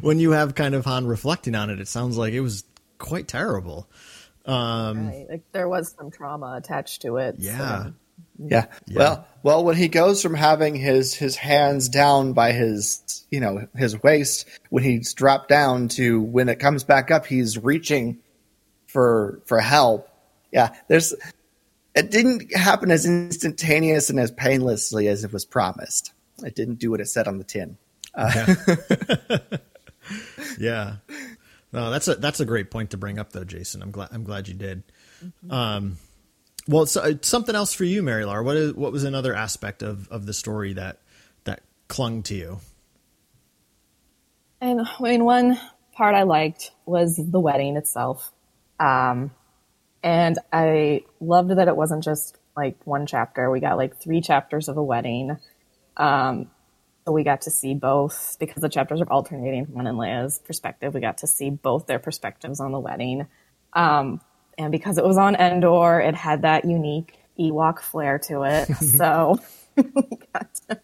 [0.00, 2.64] when you have kind of Han reflecting on it, it sounds like it was
[2.98, 3.88] quite terrible.
[4.44, 5.26] Um, right.
[5.28, 7.36] Like there was some trauma attached to it.
[7.38, 7.84] Yeah.
[7.84, 7.92] so-
[8.38, 8.66] Yeah.
[8.94, 13.66] Well, well, when he goes from having his his hands down by his you know
[13.74, 18.18] his waist, when he's dropped down to when it comes back up, he's reaching
[18.86, 20.08] for for help.
[20.52, 21.14] Yeah, there's.
[21.96, 26.12] It didn't happen as instantaneous and as painlessly as it was promised.
[26.44, 27.78] It didn't do what it said on the tin.
[30.58, 30.96] Yeah.
[31.72, 33.82] No, that's a that's a great point to bring up though, Jason.
[33.82, 34.82] I'm glad I'm glad you did.
[35.50, 35.98] Um,
[36.68, 38.44] well, so, uh, something else for you, MaryLara.
[38.44, 41.00] What is what was another aspect of of the story that
[41.44, 42.60] that clung to you?
[44.60, 45.60] And I mean, one
[45.92, 48.32] part I liked was the wedding itself.
[48.80, 49.30] Um,
[50.06, 53.50] and I loved that it wasn't just like one chapter.
[53.50, 55.36] We got like three chapters of a wedding.
[55.96, 56.48] Um,
[57.04, 60.94] so we got to see both because the chapters are alternating from and Leia's perspective.
[60.94, 63.26] We got to see both their perspectives on the wedding.
[63.72, 64.20] Um,
[64.56, 68.66] and because it was on Endor, it had that unique Ewok flair to it.
[68.76, 69.40] so
[69.76, 69.84] we
[70.32, 70.80] got to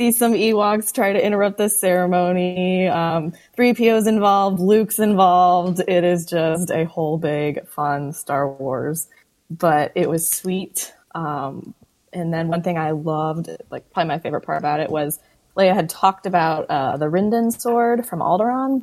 [0.00, 2.88] see some Ewoks try to interrupt the ceremony.
[2.88, 5.80] Um, 3PO's involved, Luke's involved.
[5.86, 9.08] It is just a whole big fun Star Wars.
[9.50, 10.94] But it was sweet.
[11.14, 11.74] Um,
[12.14, 15.18] and then one thing I loved, like probably my favorite part about it was
[15.54, 18.80] Leia had talked about uh, the Rindon sword from Alderaan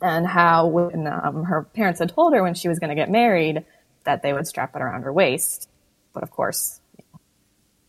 [0.00, 3.10] and how when um, her parents had told her when she was going to get
[3.10, 3.66] married
[4.04, 5.68] that they would strap it around her waist.
[6.14, 6.80] But of course,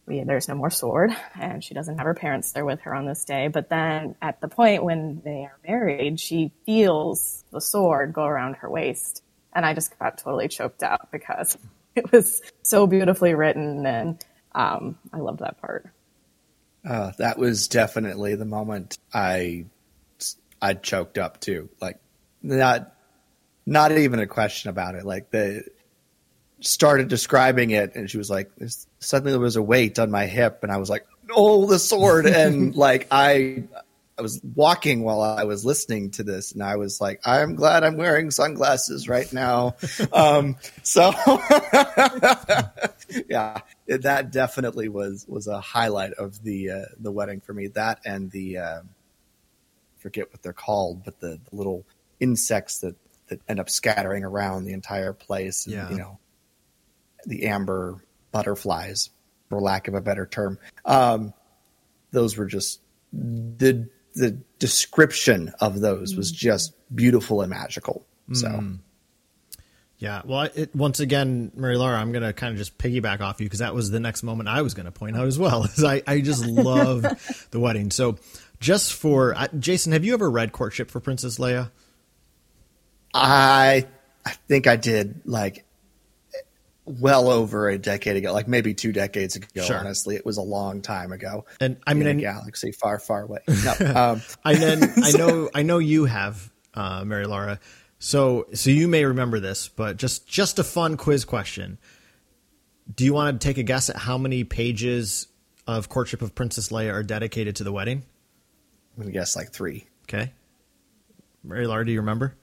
[0.05, 3.05] we, there's no more sword and she doesn't have her parents there with her on
[3.05, 8.13] this day but then at the point when they are married she feels the sword
[8.13, 11.57] go around her waist and i just got totally choked out because
[11.95, 15.87] it was so beautifully written and um, i loved that part
[16.87, 19.65] Uh, that was definitely the moment I
[20.61, 21.69] I choked up too.
[21.81, 21.97] Like
[22.41, 22.93] not
[23.65, 25.05] not even a question about it.
[25.05, 25.63] Like the
[26.59, 30.25] started describing it and she was like "There's- suddenly there was a weight on my
[30.25, 33.63] hip and I was like oh the sword and like I
[34.17, 37.83] I was walking while I was listening to this and I was like I'm glad
[37.83, 39.75] I'm wearing sunglasses right now.
[40.13, 41.11] um so
[43.29, 47.67] yeah, it- that definitely was was a highlight of the uh, the wedding for me.
[47.67, 48.81] That and the uh,
[49.97, 51.85] forget what they're called, but the, the little
[52.19, 52.95] insects that
[53.27, 55.65] that end up scattering around the entire place.
[55.65, 55.89] And, Yeah.
[55.89, 56.19] you know,
[57.25, 58.03] the amber
[58.33, 59.09] butterflies,
[59.47, 60.59] for lack of a better term.
[60.83, 61.33] Um,
[62.11, 62.81] those were just
[63.13, 68.05] the the description of those was just beautiful and magical.
[68.33, 68.77] So.
[70.03, 73.45] Yeah, well, it, once again, MaryLara, I'm going to kind of just piggyback off you
[73.45, 75.63] because that was the next moment I was going to point out as well.
[75.77, 77.03] Is I, I just love
[77.51, 77.89] the wedding.
[77.89, 78.17] So,
[78.59, 81.71] just for uh, Jason, have you ever read Courtship for Princess Leia?
[83.13, 83.87] I
[84.25, 85.63] I think I did like
[86.85, 89.63] well over a decade ago, like maybe two decades ago.
[89.63, 89.77] Sure.
[89.77, 91.45] Honestly, it was a long time ago.
[91.59, 93.39] And I mean, in I, a galaxy far, far away.
[93.63, 97.59] No, um, I then I know I know you have uh, MaryLara.
[97.99, 101.77] So so you may remember this, but just just a fun quiz question.
[102.93, 105.27] Do you want to take a guess at how many pages
[105.65, 108.03] of Courtship of Princess Leia are dedicated to the wedding?
[108.95, 109.87] I'm gonna guess like three.
[110.03, 110.33] Okay,
[111.47, 112.35] MaryLara, do you remember?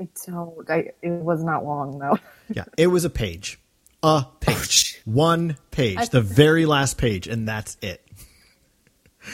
[0.00, 0.68] I don't.
[0.68, 2.18] I, it was not long though.
[2.48, 3.58] Yeah, it was a page,
[4.02, 8.02] a page, one page, I- the very last page, and that's it.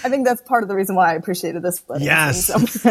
[0.04, 1.82] I think that's part of the reason why I appreciated this.
[1.86, 2.46] wedding Yes.
[2.46, 2.56] so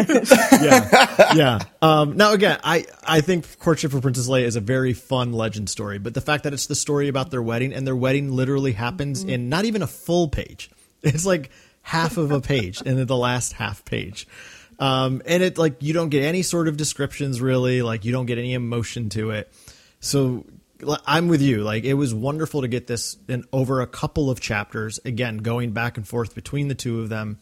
[0.62, 1.58] yeah, yeah.
[1.80, 5.68] Um, now again, I I think Courtship for Princess Leia is a very fun legend
[5.68, 8.70] story, but the fact that it's the story about their wedding and their wedding literally
[8.72, 10.70] happens in not even a full page.
[11.02, 11.50] It's like
[11.82, 14.28] half of a page and then the last half page.
[14.78, 18.26] Um, and it like you don't get any sort of descriptions really, like you don't
[18.26, 19.52] get any emotion to it.
[20.02, 20.44] So
[21.06, 21.62] I'm with you.
[21.62, 25.00] Like it was wonderful to get this in over a couple of chapters.
[25.04, 27.38] Again, going back and forth between the two of them.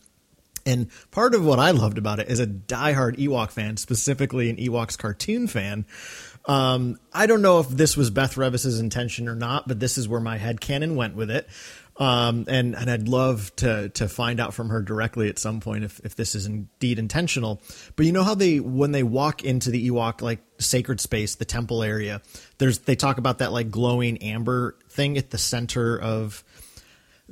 [0.66, 4.56] And part of what I loved about it as a diehard Ewok fan, specifically an
[4.56, 5.86] Ewoks cartoon fan,
[6.44, 10.06] um, I don't know if this was Beth Revis's intention or not, but this is
[10.06, 11.48] where my head canon went with it.
[12.00, 15.84] Um, and, and I'd love to, to find out from her directly at some point
[15.84, 17.60] if, if this is indeed intentional.
[17.94, 21.44] But you know how they, when they walk into the Ewok, like sacred space, the
[21.44, 22.22] temple area,
[22.56, 26.42] there's, they talk about that like glowing amber thing at the center of,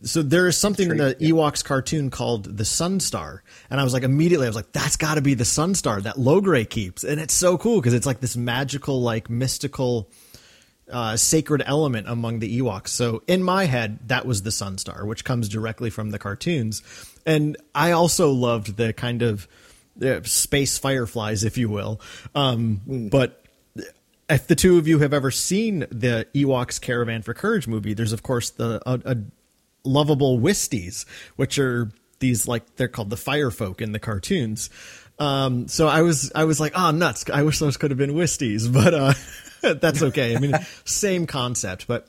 [0.05, 3.93] So there is something in the Ewoks cartoon called the Sun Star, and I was
[3.93, 7.05] like immediately I was like, that's got to be the Sun Star that Logray keeps,
[7.05, 10.09] and it's so cool because it's like this magical, like mystical,
[10.91, 12.89] uh, sacred element among the Ewoks.
[12.89, 16.83] So in my head, that was the Sun Star, which comes directly from the cartoons,
[17.27, 19.49] and I also loved the kind of
[20.03, 22.01] uh, space fireflies, if you will,
[22.35, 23.43] um, but
[24.29, 28.13] if the two of you have ever seen the Ewoks Caravan for Courage movie, there's
[28.13, 29.17] of course the a, a
[29.85, 34.71] lovable Wisties, which are these like they're called the fire folk in the cartoons.
[35.19, 37.25] Um, so I was I was like, oh nuts!
[37.33, 39.15] I wish those could have been Wisties, but uh,
[39.81, 40.37] that's okay.
[40.37, 42.09] I mean, same concept, but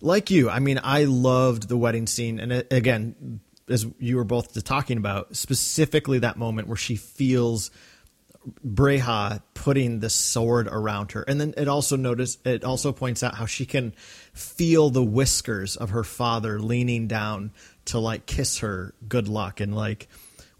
[0.00, 4.24] like you, I mean, I loved the wedding scene, and it, again, as you were
[4.24, 7.70] both talking about, specifically that moment where she feels
[8.66, 11.22] Breha putting the sword around her.
[11.22, 13.92] And then it also notice it also points out how she can
[14.32, 17.52] feel the whiskers of her father leaning down
[17.86, 20.08] to like kiss her good luck and like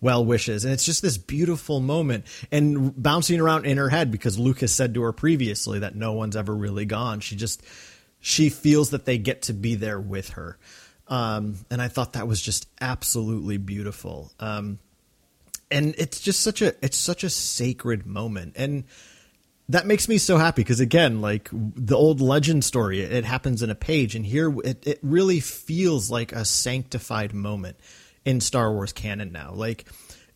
[0.00, 0.64] well wishes.
[0.64, 4.94] And it's just this beautiful moment and bouncing around in her head because Lucas said
[4.94, 7.20] to her previously that no one's ever really gone.
[7.20, 7.62] She just
[8.20, 10.58] she feels that they get to be there with her.
[11.08, 14.32] Um, and I thought that was just absolutely beautiful.
[14.38, 14.78] Um,
[15.70, 18.84] and it's just such a it's such a sacred moment and
[19.68, 23.70] that makes me so happy because again like the old legend story it, happens in
[23.70, 27.76] a page and here it, it really feels like a sanctified moment
[28.29, 29.87] in star wars canon now like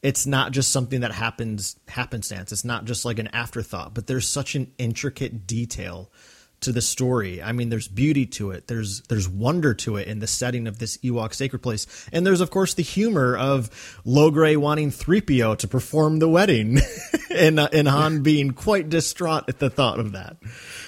[0.03, 4.27] it's not just something that happens happenstance it's not just like an afterthought but there's
[4.27, 6.11] such an intricate detail
[6.63, 7.43] to the story.
[7.43, 8.67] I mean, there's beauty to it.
[8.67, 12.41] There's there's wonder to it in the setting of this Ewok sacred place, and there's
[12.41, 13.71] of course the humor of
[14.07, 16.81] Logray wanting 3PO to perform the wedding,
[17.31, 20.37] and uh, and Han being quite distraught at the thought of that.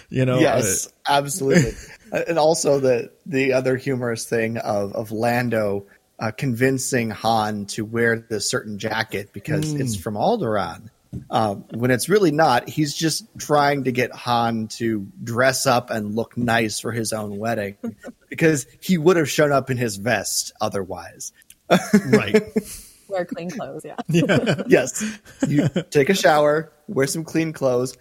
[0.08, 1.72] You know, yes, uh, absolutely,
[2.12, 5.86] and also the the other humorous thing of of Lando.
[6.16, 9.80] Uh, convincing Han to wear the certain jacket because mm.
[9.80, 10.90] it's from Alderaan
[11.30, 12.68] um, when it's really not.
[12.68, 17.38] He's just trying to get Han to dress up and look nice for his own
[17.38, 17.76] wedding
[18.28, 21.32] because he would have shown up in his vest otherwise.
[21.70, 22.42] right.
[23.08, 23.96] Wear clean clothes, yeah.
[24.08, 24.62] yeah.
[24.66, 25.20] yes.
[25.46, 27.96] You take a shower, wear some clean clothes,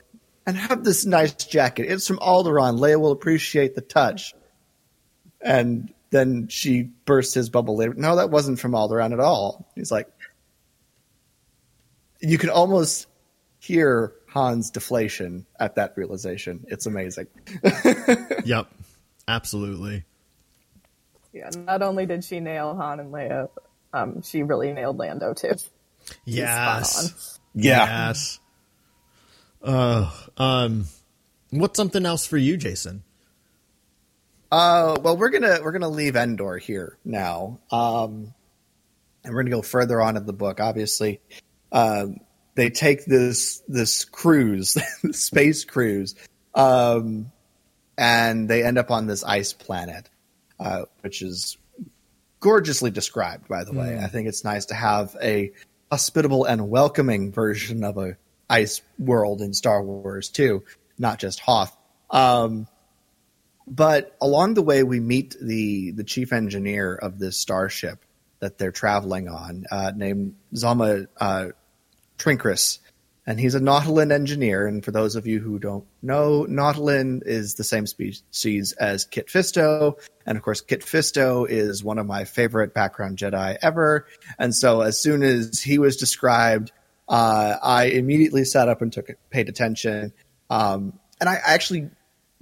[0.47, 1.91] and have this nice jacket.
[1.91, 2.79] It's from Alderaan.
[2.79, 4.33] Leia will appreciate the touch.
[5.41, 7.95] And then she bursts his bubble later.
[7.95, 9.67] No, that wasn't from Alderaan at all.
[9.73, 10.07] He's like,
[12.21, 13.07] you can almost
[13.57, 16.65] hear Han's deflation at that realization.
[16.67, 17.25] It's amazing.
[18.45, 18.67] yep,
[19.27, 20.03] absolutely.
[21.33, 23.49] Yeah, not only did she nail Han and Leia,
[23.91, 25.55] um, she really nailed Lando too.
[26.25, 27.39] Yes.
[27.55, 28.07] Yeah.
[28.07, 28.39] Yes.
[29.63, 30.85] Uh, um,
[31.49, 33.03] what's something else for you, Jason?
[34.53, 38.35] Uh, well, we're gonna we're gonna leave Endor here now, um,
[39.23, 40.59] and we're gonna go further on in the book.
[40.59, 41.19] Obviously,
[41.71, 42.17] um,
[42.53, 44.77] they take this this cruise,
[45.11, 46.13] space cruise,
[46.53, 47.31] um,
[47.97, 50.07] and they end up on this ice planet,
[50.59, 51.57] uh, which is
[52.39, 53.47] gorgeously described.
[53.47, 53.79] By the mm.
[53.79, 55.51] way, I think it's nice to have a
[55.89, 58.17] hospitable and welcoming version of a
[58.51, 60.63] ice world in Star Wars too,
[60.99, 61.75] not just Hoth.
[62.11, 62.67] Um,
[63.67, 68.03] but along the way, we meet the the chief engineer of this starship
[68.39, 71.47] that they're traveling on, uh, named Zama uh,
[72.17, 72.79] Trinkrus,
[73.25, 74.67] and he's a Nautolan engineer.
[74.67, 79.27] And for those of you who don't know, Nautolan is the same species as Kit
[79.27, 84.07] Fisto, and of course, Kit Fisto is one of my favorite background Jedi ever.
[84.37, 86.71] And so, as soon as he was described,
[87.07, 90.13] uh, I immediately sat up and took paid attention.
[90.49, 91.89] Um, and I actually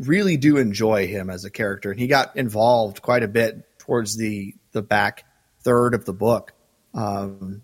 [0.02, 4.18] really do enjoy him as a character, and he got involved quite a bit towards
[4.18, 5.26] the the back
[5.62, 6.54] third of the book.
[6.94, 7.64] Um,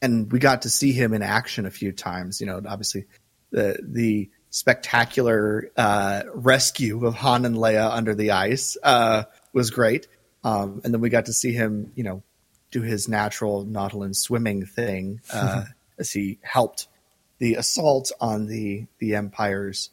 [0.00, 2.40] and we got to see him in action a few times.
[2.40, 3.06] You know, obviously
[3.50, 10.08] the the spectacular uh, rescue of Han and Leia under the ice uh, was great,
[10.42, 12.22] um, and then we got to see him, you know,
[12.70, 15.64] do his natural Nautolan swimming thing uh,
[15.98, 16.88] as he helped
[17.38, 19.90] the assault on the the Empire's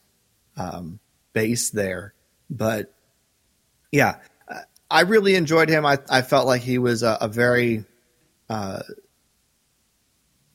[0.58, 1.00] um,
[1.34, 2.14] base there.
[2.50, 2.94] But
[3.92, 4.18] yeah,
[4.90, 5.86] I really enjoyed him.
[5.86, 7.86] I, I felt like he was a, a very
[8.50, 8.82] uh,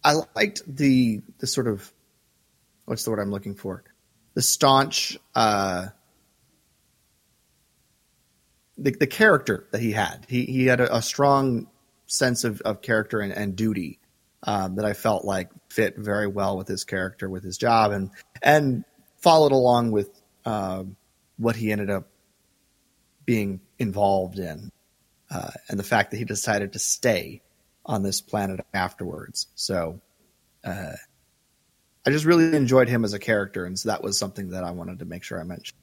[0.04, 1.92] I liked the the sort of
[2.84, 3.82] what's the word I'm looking for?
[4.34, 5.86] The staunch uh
[8.78, 10.26] the the character that he had.
[10.28, 11.68] He he had a, a strong
[12.06, 13.98] sense of, of character and, and duty
[14.42, 18.10] um, that I felt like fit very well with his character, with his job, and
[18.42, 18.84] and
[19.16, 20.10] followed along with
[20.46, 20.96] um,
[21.36, 22.08] what he ended up
[23.26, 24.70] being involved in.
[25.30, 27.42] uh, and the fact that he decided to stay
[27.84, 29.48] on this planet afterwards.
[29.56, 30.00] So,
[30.64, 30.92] uh,
[32.06, 34.70] I just really enjoyed him as a character, and so that was something that I
[34.70, 35.76] wanted to make sure I mentioned.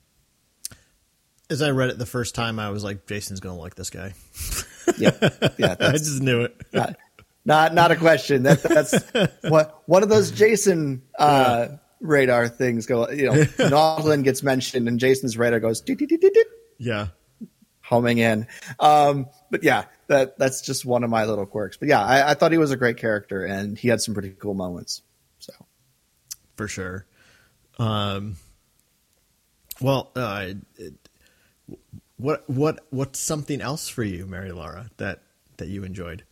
[1.49, 4.13] As I read it the first time, I was like, "Jason's gonna like this guy."
[4.97, 5.11] Yeah,
[5.57, 6.55] yeah, I just knew it.
[6.73, 6.97] not,
[7.45, 8.43] not not a question.
[8.43, 8.93] That that's
[9.49, 11.67] what one of those Jason uh,
[12.03, 13.09] radar things go.
[13.09, 15.81] You know, Nautolan gets mentioned, and Jason's radar goes
[16.77, 17.07] Yeah,
[17.81, 18.47] homing in.
[18.79, 21.77] Um, but yeah, that that's just one of my little quirks.
[21.77, 24.31] But yeah, I, I thought he was a great character, and he had some pretty
[24.31, 25.01] cool moments.
[25.39, 25.53] So
[26.55, 27.05] for sure.
[27.79, 28.35] Um,
[29.81, 30.49] well, uh,
[32.17, 35.23] what what what's something else for you, MaryLara, that
[35.57, 36.23] that you enjoyed?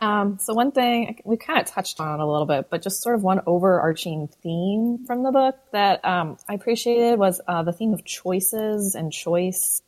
[0.00, 3.16] Um, so one thing we kind of touched on a little bit, but just sort
[3.16, 7.92] of one overarching theme from the book that um, I appreciated was uh, the theme
[7.92, 9.82] of choices and choice.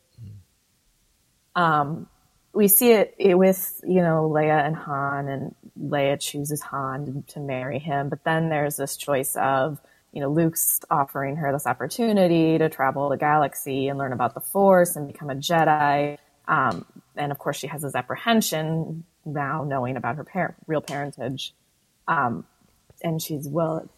[1.55, 2.07] Um,
[2.53, 7.39] we see it, it with you know Leia and Han, and Leia chooses Han to
[7.39, 9.79] marry him, but then there's this choice of
[10.11, 14.41] you know Luke's offering her this opportunity to travel the galaxy and learn about the
[14.41, 16.17] Force and become a Jedi.
[16.49, 16.85] Um,
[17.15, 21.53] and of course, she has this apprehension now, knowing about her par- real parentage.
[22.07, 22.45] Um,
[23.03, 23.89] and she's well.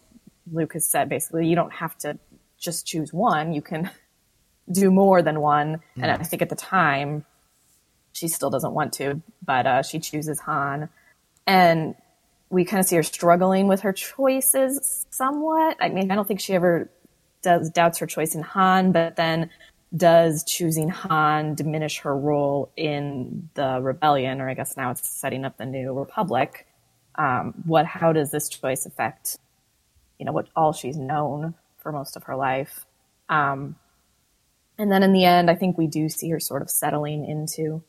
[0.52, 2.18] Luke has said basically, you don't have to
[2.58, 3.52] just choose one.
[3.52, 3.90] You can
[4.70, 5.80] do more than one.
[5.96, 7.24] And I think at the time,
[8.12, 10.88] she still doesn't want to, but uh, she chooses Han.
[11.46, 11.94] And
[12.48, 15.76] we kind of see her struggling with her choices somewhat.
[15.80, 16.88] I mean, I don't think she ever
[17.42, 19.50] does doubts her choice in Han, but then
[19.96, 25.44] does choosing Han diminish her role in the rebellion, or I guess now it's setting
[25.44, 26.66] up the new republic?
[27.14, 27.86] Um, what?
[27.86, 29.38] How does this choice affect,
[30.18, 32.86] you know, what all she's known for most of her life?
[33.28, 33.76] Um,
[34.78, 37.82] and then in the end, I think we do see her sort of settling into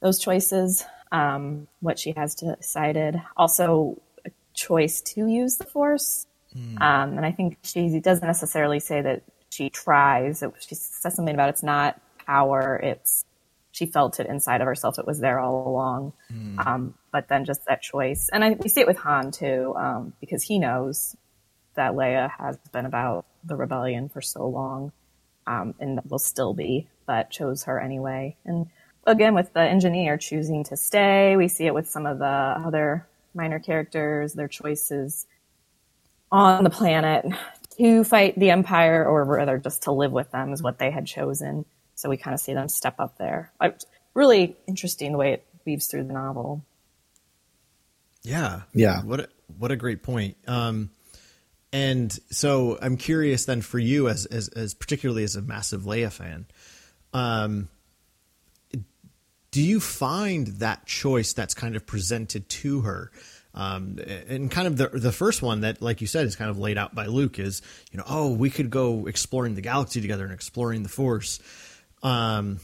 [0.00, 3.20] those choices, um, what she has decided.
[3.36, 6.26] Also, a choice to use the force.
[6.80, 10.42] Um, and I think she doesn't necessarily say that she tries.
[10.42, 13.24] It, she says something about it's not power, it's
[13.72, 14.98] she felt it inside of herself.
[14.98, 16.12] It was there all along.
[16.66, 18.28] Um, but then just that choice.
[18.32, 21.16] And I, we see it with Han too, um, because he knows
[21.76, 24.92] that Leia has been about the rebellion for so long
[25.46, 28.36] um, and will still be, but chose her anyway.
[28.44, 28.66] And
[29.06, 33.06] again, with the engineer choosing to stay, we see it with some of the other
[33.34, 35.26] minor characters, their choices
[36.32, 37.24] on the planet
[37.76, 41.06] to fight the Empire, or rather just to live with them, is what they had
[41.06, 41.64] chosen.
[41.94, 43.52] So we kind of see them step up there.
[43.60, 43.74] I,
[44.14, 46.64] really interesting the way it weaves through the novel.
[48.22, 49.02] Yeah, Yeah.
[49.02, 50.36] What a, what a great point.
[50.46, 50.90] Um,
[51.72, 56.12] and so I'm curious then for you, as as, as particularly as a massive Leia
[56.12, 56.46] fan,
[57.12, 57.68] um,
[59.50, 63.10] do you find that choice that's kind of presented to her?
[63.52, 63.98] Um,
[64.28, 66.78] and kind of the the first one that, like you said, is kind of laid
[66.78, 70.32] out by Luke is, you know, oh, we could go exploring the galaxy together and
[70.32, 71.40] exploring the Force.
[72.02, 72.60] Um,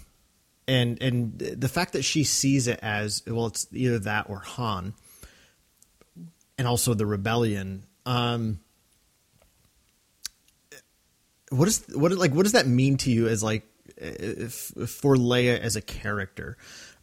[0.68, 4.94] and and the fact that she sees it as well, it's either that or Han,
[6.58, 7.84] and also the rebellion.
[8.04, 8.60] Um,
[11.50, 13.64] what is what like what does that mean to you as like
[13.96, 16.56] if, for Leia as a character?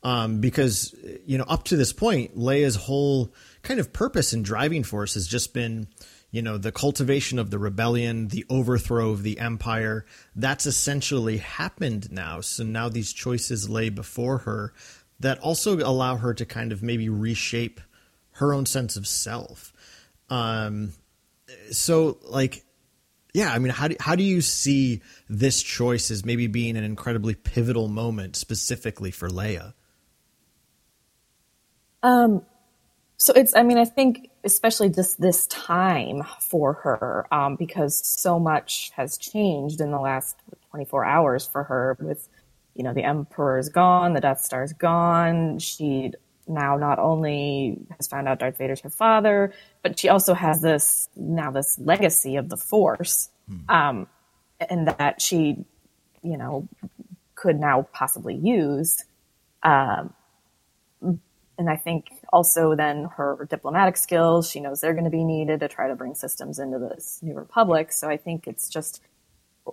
[0.04, 0.94] Um, because
[1.26, 5.28] you know up to this point, Leia's whole kind of purpose and driving force has
[5.28, 5.88] just been
[6.32, 10.05] you know the cultivation of the rebellion, the overthrow of the empire.
[10.36, 12.41] That's essentially happened now.
[12.41, 14.74] So now these choices lay before her
[15.20, 17.82] that also allow her to kind of maybe reshape
[18.32, 19.72] her own sense of self.
[20.30, 20.93] Um,
[21.72, 22.64] so like
[23.34, 26.84] yeah i mean how do, how do you see this choice as maybe being an
[26.84, 29.74] incredibly pivotal moment specifically for leia
[33.24, 38.38] So it's, I mean, I think especially just this time for her, um, because so
[38.38, 40.36] much has changed in the last
[40.72, 42.28] 24 hours for her with,
[42.76, 45.58] you know, the Emperor's gone, the Death Star's gone.
[45.60, 46.12] She
[46.50, 49.54] now not only has found out Darth Vader's her father,
[49.84, 53.30] but she also has this, now this legacy of the Force,
[53.70, 54.08] um,
[54.70, 55.64] and that she,
[56.24, 56.68] you know,
[57.36, 59.06] could now possibly use
[61.64, 65.61] and I think also then her diplomatic skills, she knows they're going to be needed
[65.61, 67.93] to try to bring systems into this new republic.
[67.93, 69.01] So I think it's just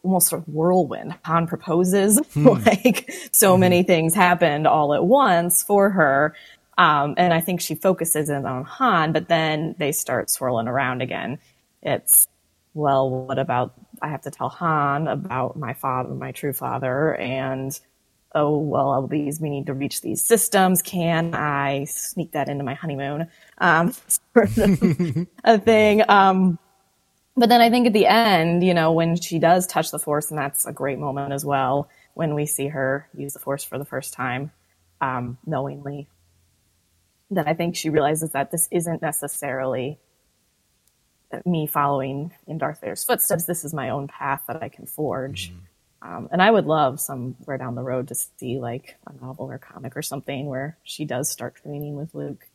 [0.04, 1.16] almost sort of whirlwind.
[1.24, 6.36] Han proposes, like so many things happened all at once for her.
[6.78, 11.02] Um, and I think she focuses in on Han, but then they start swirling around
[11.02, 11.40] again.
[11.82, 12.28] It's,
[12.72, 17.76] well, what about, I have to tell Han about my father, my true father, and
[18.34, 20.82] oh well, all these we need to reach these systems.
[20.82, 23.28] Can I sneak that into my honeymoon?
[23.58, 23.92] Um,
[24.34, 26.02] sort of a thing.
[26.08, 26.58] Um,
[27.36, 30.30] but then I think at the end, you know, when she does touch the force,
[30.30, 33.78] and that's a great moment as well, when we see her use the force for
[33.78, 34.50] the first time,
[35.00, 36.08] um, knowingly,
[37.30, 39.98] then I think she realizes that this isn't necessarily
[41.46, 43.44] me following in Darth Vader's footsteps.
[43.44, 45.50] This is my own path that I can forge.
[45.50, 45.64] Mm-hmm.
[46.02, 49.58] Um, and I would love somewhere down the road to see like a novel or
[49.58, 52.46] comic or something where she does start training with Luke.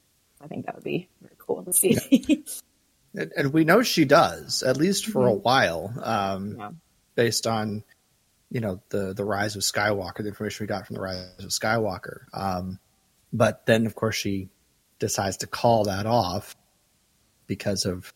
[0.41, 1.97] I think that would be very cool to see.
[2.09, 3.21] Yeah.
[3.21, 5.37] and, and, we know she does, at least for mm-hmm.
[5.37, 6.71] a while, um, yeah.
[7.15, 7.83] based on
[8.51, 11.49] you know the the rise of Skywalker, the information we got from the rise of
[11.49, 12.25] Skywalker.
[12.33, 12.79] Um,
[13.31, 14.49] but then, of course, she
[14.99, 16.55] decides to call that off
[17.47, 18.13] because of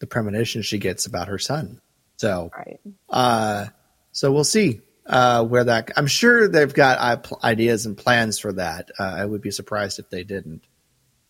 [0.00, 1.80] the premonition she gets about her son.
[2.16, 2.80] So, right.
[3.08, 3.66] uh,
[4.12, 5.90] so we'll see uh, where that.
[5.96, 8.90] I'm sure they've got ideas and plans for that.
[8.98, 10.62] Uh, I would be surprised if they didn't.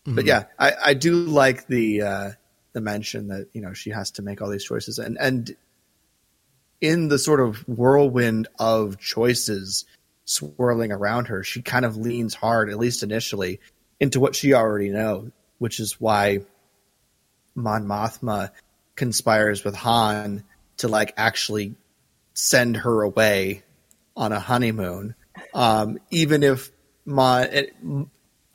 [0.05, 0.15] Mm-hmm.
[0.15, 2.31] But yeah, I, I do like the uh,
[2.73, 5.55] the mention that you know she has to make all these choices, and and
[6.81, 9.85] in the sort of whirlwind of choices
[10.25, 13.59] swirling around her, she kind of leans hard, at least initially,
[13.99, 16.39] into what she already knows, which is why
[17.55, 18.51] Mon Mothma
[18.95, 20.43] conspires with Han
[20.77, 21.75] to like actually
[22.33, 23.63] send her away
[24.15, 25.15] on a honeymoon.
[25.53, 26.71] Um, even if
[27.05, 27.75] Mon, it,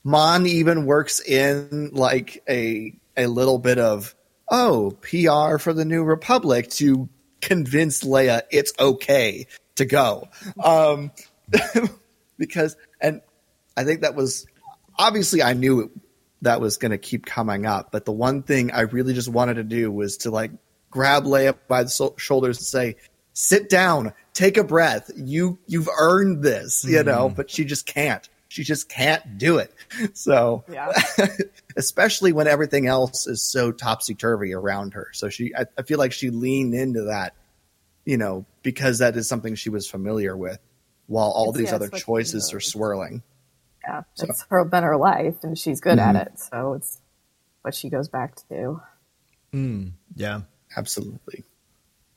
[0.05, 4.14] Mon even works in like a a little bit of
[4.51, 7.09] oh PR for the New Republic to
[7.41, 10.29] convince Leia it's okay to go.
[10.62, 11.11] Um,
[12.39, 13.20] because and
[13.76, 14.47] I think that was
[14.99, 15.91] obviously I knew it
[16.43, 17.91] that was going to keep coming up.
[17.91, 20.53] But the one thing I really just wanted to do was to like
[20.91, 22.97] grab Leia by the so- shoulders and say,
[23.41, 25.12] "Sit down, take a breath.
[25.14, 27.09] You you've earned this," you mm-hmm.
[27.09, 27.28] know.
[27.28, 28.28] But she just can't.
[28.49, 29.72] She just can't do it.
[30.14, 30.93] So, yeah.
[31.76, 35.09] especially when everything else is so topsy turvy around her.
[35.12, 37.34] So she, I, I feel like she leaned into that,
[38.05, 40.59] you know, because that is something she was familiar with,
[41.07, 43.22] while all it's, these yeah, other choices are swirling.
[43.86, 44.26] Yeah, so.
[44.28, 46.16] it's her been her life, and she's good mm-hmm.
[46.16, 46.39] at it.
[46.39, 47.01] So it's
[47.62, 48.80] what she goes back to.
[49.55, 50.41] Mm, yeah,
[50.76, 51.45] absolutely.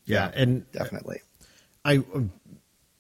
[0.06, 1.22] Yeah, yeah, and definitely.
[1.84, 2.04] I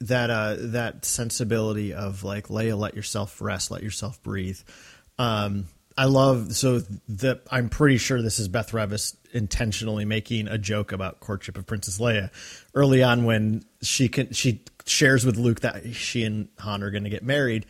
[0.01, 4.59] that uh that sensibility of like Leia, let yourself rest, let yourself breathe.
[5.19, 5.65] Um,
[5.97, 10.91] I love so that I'm pretty sure this is Beth Revis intentionally making a joke
[10.91, 12.29] about courtship of Princess Leia
[12.73, 17.03] early on when she can she shares with Luke that she and Han are going
[17.03, 17.65] to get married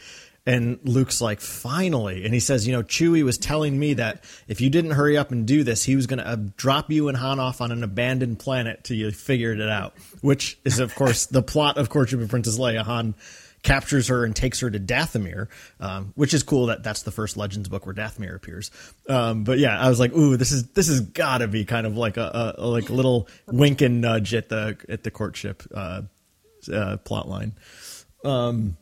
[0.46, 2.26] and Luke's like, finally.
[2.26, 5.32] And he says, you know, Chewie was telling me that if you didn't hurry up
[5.32, 7.84] and do this, he was going to uh, drop you and Han off on an
[7.84, 12.20] abandoned planet till you figured it out, which is, of course, the plot of Courtship
[12.22, 12.82] of Princess Leia.
[12.82, 13.14] Han
[13.64, 15.48] captures her and takes her to Dathomir,
[15.80, 18.72] um, which is cool that that's the first Legends book where Dathomir appears.
[19.08, 21.86] Um, but yeah, I was like, ooh, this is this has got to be kind
[21.86, 26.02] of like a, a, like little wink and nudge at the at the courtship uh,
[26.74, 27.54] uh, plot line.
[28.24, 28.78] Um,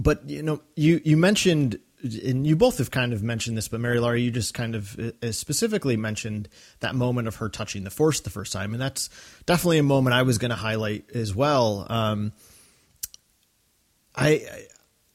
[0.00, 3.80] but you know, you you mentioned, and you both have kind of mentioned this, but
[3.80, 6.48] MaryLara, you just kind of uh, specifically mentioned
[6.80, 9.10] that moment of her touching the Force the first time, and that's
[9.46, 11.86] definitely a moment I was going to highlight as well.
[11.88, 12.32] Um,
[14.14, 14.66] I.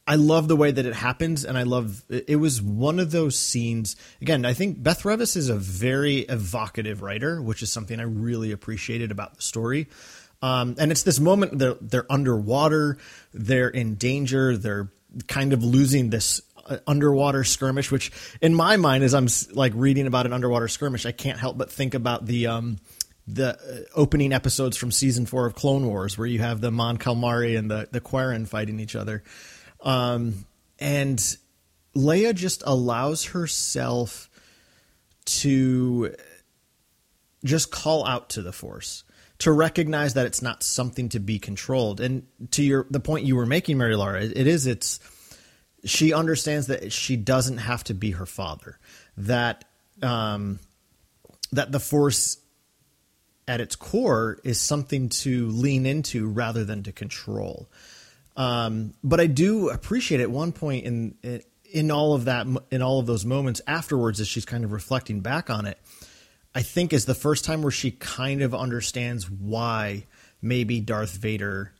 [0.07, 3.35] I love the way that it happens, and I love it was one of those
[3.35, 3.95] scenes.
[4.21, 8.51] Again, I think Beth Revis is a very evocative writer, which is something I really
[8.51, 9.87] appreciated about the story.
[10.45, 12.99] Um, and it's this moment they're, they're underwater,
[13.33, 14.91] they're in danger, they're
[15.27, 18.11] kind of losing this uh, underwater skirmish, which
[18.43, 21.71] in my mind, as I'm like reading about an underwater skirmish, I can't help but
[21.71, 22.77] think about the um,
[23.27, 26.99] the uh, opening episodes from season four of Clone Wars, where you have the Mon
[26.99, 29.23] Calamari and the the Quarren fighting each other,
[29.81, 30.45] um,
[30.77, 31.17] and
[31.95, 34.29] Leia just allows herself
[35.25, 36.13] to
[37.43, 39.04] just call out to the Force
[39.39, 41.99] to recognize that it's not something to be controlled.
[41.99, 44.99] And to your the point you were making, MaryLara, it, it is it's
[45.83, 48.79] she understands that she doesn't have to be her father.
[49.17, 49.65] That
[50.01, 50.59] um,
[51.51, 52.37] that the force
[53.47, 57.69] at its core is something to lean into rather than to control.
[58.35, 62.99] Um, but I do appreciate at one point in in all of that in all
[62.99, 65.77] of those moments afterwards, as she's kind of reflecting back on it,
[66.55, 70.05] I think is the first time where she kind of understands why
[70.41, 71.73] maybe Darth Vader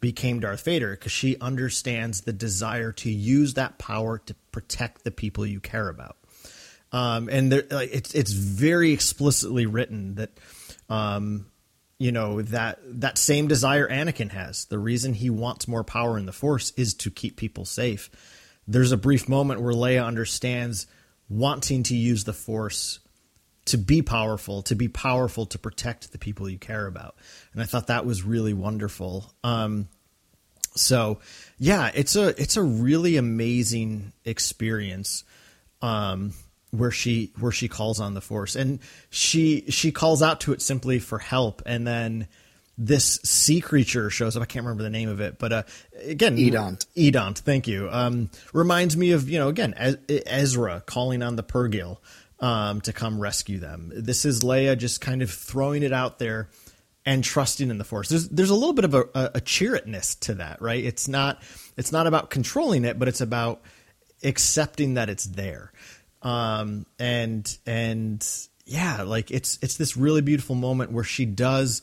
[0.00, 5.10] became Darth Vader because she understands the desire to use that power to protect the
[5.10, 6.18] people you care about.
[6.92, 10.30] Um, and there, like, it's it's very explicitly written that
[10.90, 11.46] um,
[11.98, 14.66] you know that that same desire Anakin has.
[14.66, 18.10] The reason he wants more power in the Force is to keep people safe.
[18.68, 20.86] There's a brief moment where Leia understands
[21.30, 23.00] wanting to use the Force
[23.66, 27.16] to be powerful, to be powerful to protect the people you care about,
[27.52, 29.32] and I thought that was really wonderful.
[29.42, 29.88] Um,
[30.76, 31.20] so
[31.58, 35.24] yeah, it's a it's a really amazing experience.
[35.82, 36.32] Um,
[36.76, 38.56] where she where she calls on the force.
[38.56, 41.62] And she she calls out to it simply for help.
[41.66, 42.28] And then
[42.76, 44.42] this sea creature shows up.
[44.42, 45.62] I can't remember the name of it but uh
[46.04, 46.86] again edont.
[46.96, 47.38] Edont.
[47.38, 47.88] Thank you.
[47.90, 49.74] Um reminds me of you know again
[50.08, 51.98] ezra calling on the purrgil
[52.40, 53.92] um to come rescue them.
[53.94, 56.48] This is leia just kind of throwing it out there
[57.06, 58.08] and trusting in the force.
[58.08, 60.84] There's there's a little bit of a, a, a cheeritness to that right?
[60.84, 61.42] It's not
[61.76, 63.62] it's not about controlling it but it's about
[64.22, 65.72] accepting that it's there.
[66.22, 68.26] Um, and and
[68.64, 71.82] yeah, like it's it's this really beautiful moment where she does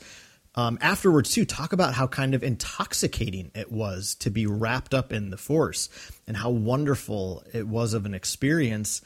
[0.55, 5.13] um, afterwards too talk about how kind of intoxicating it was to be wrapped up
[5.13, 5.89] in the force
[6.27, 9.01] and how wonderful it was of an experience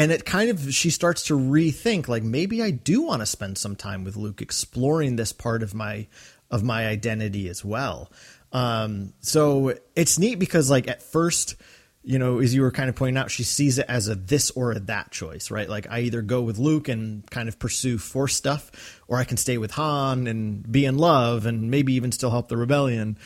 [0.00, 3.58] and it kind of she starts to rethink like maybe i do want to spend
[3.58, 6.06] some time with luke exploring this part of my
[6.50, 8.10] of my identity as well
[8.52, 11.54] um, so it's neat because like at first
[12.02, 14.50] you know, as you were kind of pointing out, she sees it as a this
[14.52, 15.68] or a that choice, right?
[15.68, 19.36] Like I either go with Luke and kind of pursue force stuff, or I can
[19.36, 23.18] stay with Han and be in love and maybe even still help the rebellion.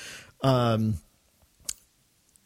[0.43, 0.99] Um,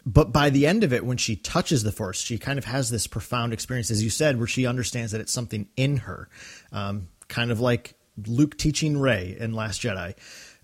[0.07, 2.91] but by the end of it, when she touches the force, she kind of has
[2.91, 6.29] this profound experience, as you said, where she understands that it's something in her,
[6.73, 7.95] um, kind of like
[8.27, 10.15] Luke teaching Rey in Last Jedi.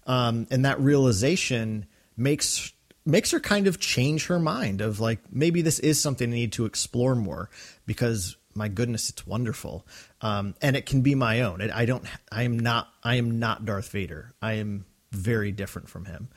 [0.06, 2.72] Um, and that realization makes
[3.06, 6.52] makes her kind of change her mind of like maybe this is something I need
[6.52, 7.50] to explore more
[7.84, 9.86] because my goodness, it's wonderful,
[10.20, 11.60] um, and it can be my own.
[11.60, 12.04] It, I don't.
[12.30, 12.88] I am not.
[13.02, 14.32] I am not Darth Vader.
[14.40, 16.28] I am very different from him.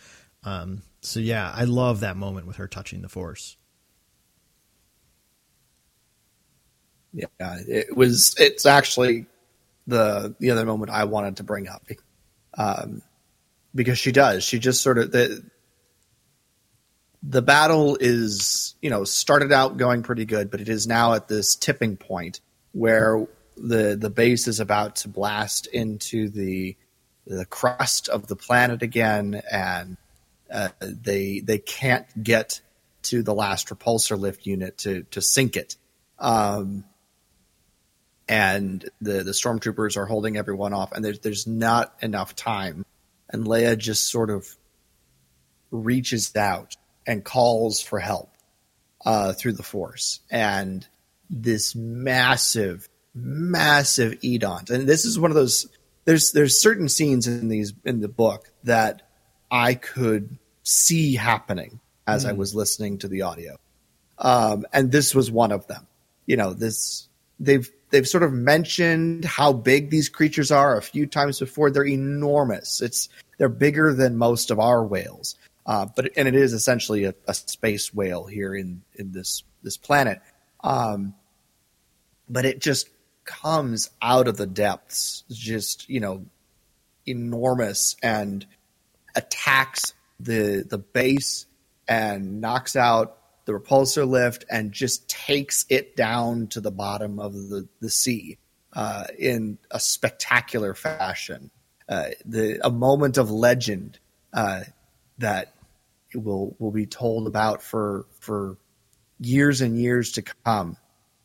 [0.44, 3.58] Um, so yeah, I love that moment with her touching the Force.
[7.14, 8.36] Yeah, it was.
[8.38, 9.26] It's actually
[9.88, 11.88] the the other moment I wanted to bring up,
[12.58, 13.02] um,
[13.74, 14.44] because she does.
[14.44, 15.44] She just sort of the
[17.24, 21.28] the battle is, you know, started out going pretty good, but it is now at
[21.28, 22.42] this tipping point
[22.74, 26.76] where the the base is about to blast into the
[27.26, 29.98] the crust of the planet again, and
[30.52, 32.62] uh, they they can't get
[33.04, 35.76] to the last repulsor lift unit to to sink it.
[36.20, 36.84] Um,
[38.28, 42.86] and the the stormtroopers are holding everyone off, and there's there's not enough time,
[43.30, 44.48] and Leia just sort of
[45.72, 46.76] reaches out
[47.06, 48.30] and calls for help
[49.06, 50.20] uh, through the force.
[50.30, 50.86] And
[51.30, 54.70] this massive, massive Edont.
[54.70, 55.68] And this is one of those
[56.06, 59.07] there's there's certain scenes in these in the book that
[59.52, 62.30] I could see happening as mm.
[62.30, 63.58] I was listening to the audio.
[64.20, 65.88] Um, and this was one of them.
[66.26, 67.08] You know, this
[67.40, 71.72] they've they've sort of mentioned how big these creatures are a few times before.
[71.72, 72.82] They're enormous.
[72.82, 75.36] It's they're bigger than most of our whales.
[75.66, 79.78] Uh, but and it is essentially a, a, space whale here in in this this
[79.78, 80.22] planet.
[80.64, 81.14] Um,
[82.30, 82.90] but it just
[83.26, 86.26] comes out of the depths, just you know,
[87.06, 88.46] enormous and
[89.18, 91.46] attacks the the base
[91.88, 97.34] and knocks out the repulsor lift and just takes it down to the bottom of
[97.34, 98.38] the the sea
[98.74, 101.50] uh, in a spectacular fashion.
[101.90, 104.00] Uh, the a moment of legend
[104.34, 104.62] uh,
[105.18, 105.54] that
[106.14, 108.58] will will be told about for for
[109.20, 110.78] years and years to come,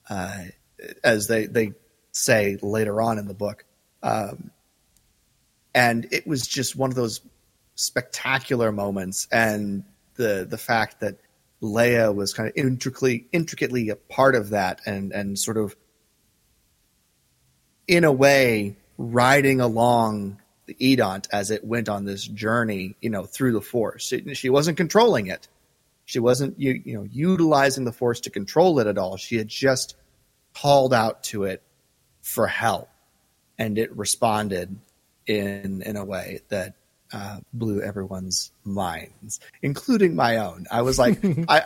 [0.08, 0.44] uh,
[1.02, 1.72] as they they
[2.12, 3.64] say later on in the book.
[4.02, 4.50] Um,
[5.74, 7.20] and it was just one of those
[7.74, 11.18] spectacular moments, and the the fact that
[11.62, 15.76] Leia was kind of intricately intricately a part of that, and and sort of
[17.86, 23.24] in a way riding along the Edont as it went on this journey, you know,
[23.24, 24.06] through the Force.
[24.06, 25.48] She, she wasn't controlling it.
[26.04, 29.16] She wasn't, you, you know, utilizing the Force to control it at all.
[29.16, 29.96] She had just
[30.54, 31.62] called out to it
[32.20, 32.88] for help,
[33.58, 34.76] and it responded
[35.26, 36.74] in in a way that
[37.12, 40.66] uh, blew everyone's minds, including my own.
[40.70, 41.64] I was like, I.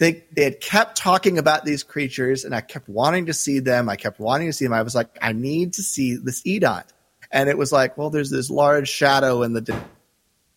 [0.00, 3.88] They, they had kept talking about these creatures and I kept wanting to see them.
[3.88, 4.72] I kept wanting to see them.
[4.72, 6.84] I was like, I need to see this Edont
[7.30, 9.84] and it was like, well, there's this large shadow in the di-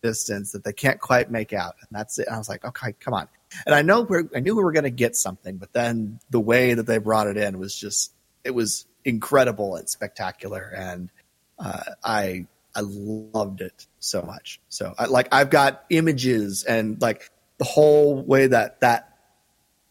[0.02, 2.26] distance that they can't quite make out, and that's it.
[2.26, 3.28] And I was like, okay, come on.
[3.66, 6.40] And I know we're, I knew we were going to get something, but then the
[6.40, 8.12] way that they brought it in was just,
[8.44, 11.10] it was incredible and spectacular, and
[11.58, 14.60] uh, I I loved it so much.
[14.68, 19.18] So I, like I've got images and like the whole way that that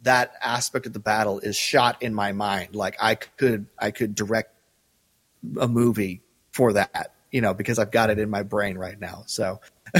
[0.02, 2.76] that aspect of the battle is shot in my mind.
[2.76, 4.54] Like I could I could direct
[5.60, 6.22] a movie
[6.52, 9.24] for that, you know, because I've got it in my brain right now.
[9.28, 9.62] So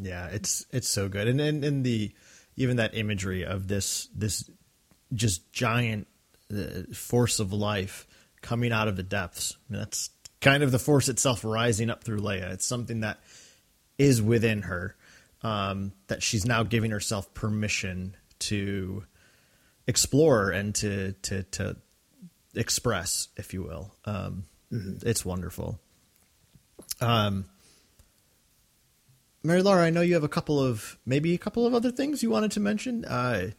[0.00, 2.12] yeah, it's it's so good, and and, and the
[2.56, 4.48] even that imagery of this this
[5.14, 6.06] just giant
[6.52, 8.06] uh, force of life
[8.40, 9.56] coming out of the depths.
[9.68, 10.10] I mean, that's
[10.42, 12.52] kind of the force itself rising up through Leia.
[12.52, 13.20] It's something that
[13.96, 14.96] is within her
[15.42, 19.04] um, that she's now giving herself permission to
[19.86, 21.76] explore and to to to
[22.54, 23.94] express, if you will.
[24.04, 25.08] Um, mm-hmm.
[25.08, 25.80] It's wonderful.
[27.00, 27.46] Um,
[29.44, 32.30] MaryLara, I know you have a couple of maybe a couple of other things you
[32.30, 33.04] wanted to mention.
[33.04, 33.50] Uh,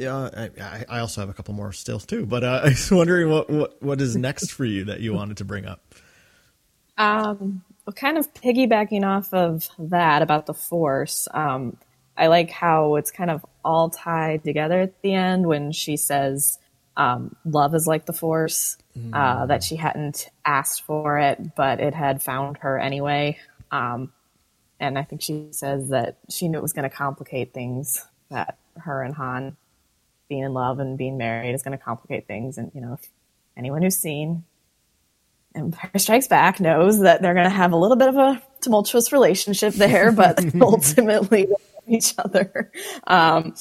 [0.00, 3.30] yeah, I, I, also have a couple more still too, but uh, I was wondering
[3.30, 5.94] what, what what is next for you that you wanted to bring up.
[6.98, 11.28] Um, well, kind of piggybacking off of that about the force.
[11.32, 11.76] Um,
[12.16, 16.58] I like how it's kind of all tied together at the end when she says,
[16.96, 19.14] um, "Love is like the force." Mm.
[19.14, 23.38] Uh, that she hadn't asked for it, but it had found her anyway.
[23.70, 24.12] Um,
[24.80, 28.04] and I think she says that she knew it was going to complicate things.
[28.30, 29.56] That her and Han
[30.30, 32.56] being in love and being married is going to complicate things.
[32.56, 32.98] And you know,
[33.58, 34.44] anyone who's seen
[35.54, 39.12] Empire Strikes Back knows that they're going to have a little bit of a tumultuous
[39.12, 41.48] relationship there, but ultimately
[41.86, 42.70] each other.
[43.06, 43.54] Um,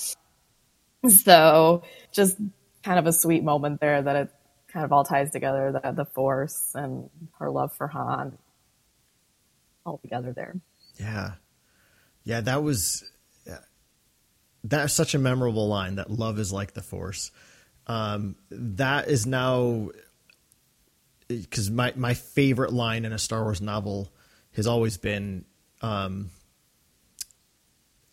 [1.07, 2.37] so just
[2.83, 4.31] kind of a sweet moment there that it
[4.71, 7.09] kind of all ties together, the, the Force and
[7.39, 8.37] her love for Han
[9.85, 10.55] all together there.
[10.99, 11.33] Yeah.
[12.23, 13.03] Yeah, that was
[14.63, 17.31] that's such a memorable line that love is like the force.
[17.87, 19.89] Um, that is now
[21.27, 24.11] because my my favorite line in a Star Wars novel
[24.53, 25.45] has always been
[25.81, 26.31] um,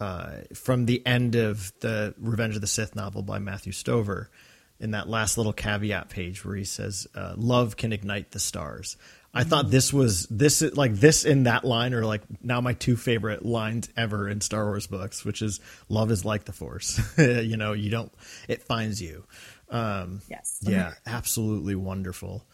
[0.01, 4.31] uh, from the end of the Revenge of the Sith novel by Matthew Stover.
[4.79, 8.99] In that last little caveat page where he says, uh, "Love can ignite the stars,"
[9.37, 12.97] I thought this was this like this in that line are like now my two
[12.97, 17.57] favorite lines ever in Star Wars books, which is "Love is like the Force." you
[17.57, 18.13] know, you don't
[18.49, 19.25] it finds you.
[19.69, 20.59] Um, yes.
[20.63, 22.47] Yeah, absolutely wonderful.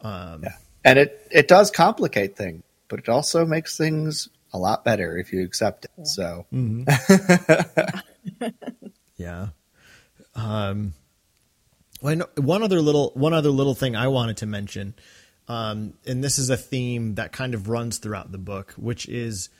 [0.00, 4.84] Um, yeah, and it it does complicate things, but it also makes things a lot
[4.84, 5.90] better if you accept it.
[5.98, 6.04] Yeah.
[6.04, 6.46] So.
[6.52, 7.98] Mm-hmm.
[9.16, 9.48] yeah.
[10.34, 10.94] Um.
[12.02, 14.94] Well, one other little one other little thing I wanted to mention
[15.48, 19.50] um, and this is a theme that kind of runs throughout the book, which is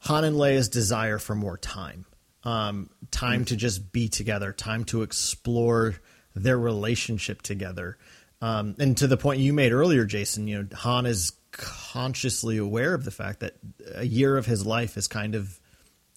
[0.00, 2.06] Han and Leia's desire for more time.
[2.42, 3.44] Um, time mm-hmm.
[3.44, 5.96] to just be together, time to explore
[6.34, 7.98] their relationship together.
[8.40, 12.94] Um, and to the point you made earlier, Jason, you know, Han is consciously aware
[12.94, 13.56] of the fact that
[13.94, 15.60] a year of his life has kind of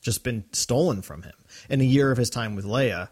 [0.02, 1.34] just been stolen from him,
[1.70, 3.10] and a year of his time with Leia.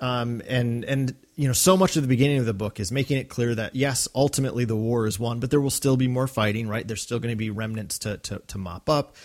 [0.00, 3.18] Um, and and you know, so much of the beginning of the book is making
[3.18, 6.26] it clear that yes, ultimately the war is won, but there will still be more
[6.26, 6.68] fighting.
[6.68, 6.86] Right?
[6.86, 9.16] There's still going to be remnants to to, to mop up,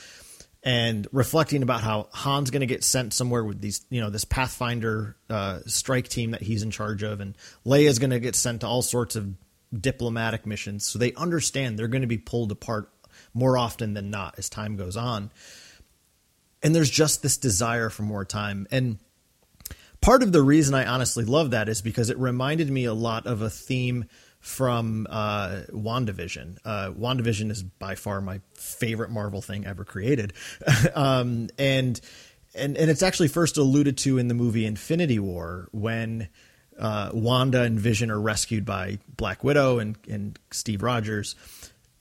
[0.64, 4.26] and reflecting about how Han's going to get sent somewhere with these, you know, this
[4.26, 8.62] Pathfinder uh, strike team that he's in charge of, and Leia's going to get sent
[8.62, 9.34] to all sorts of
[9.74, 10.86] diplomatic missions.
[10.86, 12.90] So they understand they're going to be pulled apart
[13.34, 15.32] more often than not as time goes on.
[16.64, 18.68] And there's just this desire for more time.
[18.72, 18.98] And
[20.06, 23.26] part of the reason I honestly love that is because it reminded me a lot
[23.26, 24.06] of a theme
[24.40, 26.60] from uh, WandaVision.
[26.64, 30.34] Uh, WandaVision is by far my favorite Marvel thing ever created.
[30.96, 32.00] um, and,
[32.54, 36.30] and, and it's actually first alluded to in the movie Infinity War when
[36.78, 41.36] uh, Wanda and Vision are rescued by Black Widow and, and Steve Rogers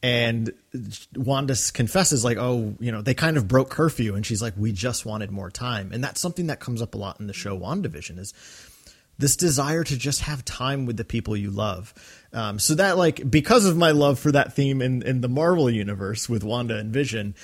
[0.04, 0.52] and
[1.16, 4.70] Wanda confesses like, "Oh, you know, they kind of broke curfew," and she's like, "We
[4.70, 7.58] just wanted more time," and that's something that comes up a lot in the show
[7.58, 8.34] WandaVision is
[9.16, 11.94] this desire to just have time with the people you love.
[12.34, 15.70] Um, so that like because of my love for that theme in in the Marvel
[15.70, 17.34] universe with Wanda and Vision.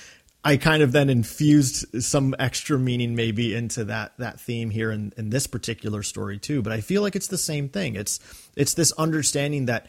[0.43, 5.13] I kind of then infused some extra meaning maybe into that that theme here in,
[5.15, 6.61] in this particular story too.
[6.63, 7.95] But I feel like it's the same thing.
[7.95, 8.19] It's
[8.55, 9.87] it's this understanding that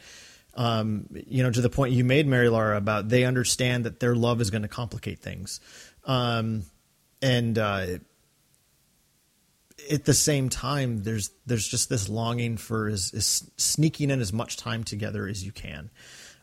[0.55, 4.41] um, you know, to the point you made, MaryLara, about they understand that their love
[4.41, 5.59] is going to complicate things.
[6.05, 6.63] Um,
[7.21, 7.85] and uh,
[9.91, 14.31] at the same time, there's there's just this longing for is, is sneaking in as
[14.31, 15.89] much time together as you can.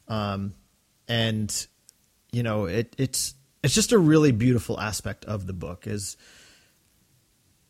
[0.09, 0.55] Um,
[1.07, 1.67] and
[2.33, 6.17] you know, it, it's it's just a really beautiful aspect of the book is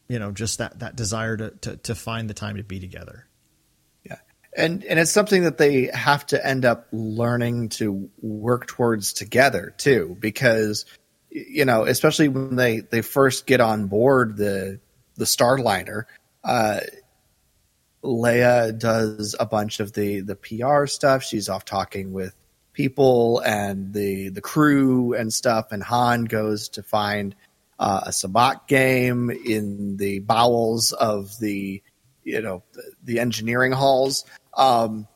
[0.08, 3.26] you know just that that desire to, to to find the time to be together
[4.56, 9.74] and and it's something that they have to end up learning to work towards together
[9.76, 10.84] too because
[11.30, 14.80] you know especially when they they first get on board the
[15.16, 16.04] the starliner
[16.42, 16.80] uh
[18.02, 21.22] leia does a bunch of the the pr stuff.
[21.22, 22.34] She's off talking with
[22.72, 27.34] people and the the crew and stuff and han goes to find
[27.78, 31.82] uh, a sabacc game in the bowels of the
[32.24, 35.06] you know the, the engineering halls um,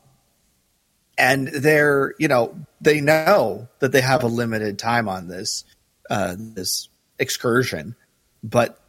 [1.17, 5.63] and they're, you know, they know that they have a limited time on this,
[6.09, 6.89] uh, this
[7.19, 7.95] excursion,
[8.43, 8.79] but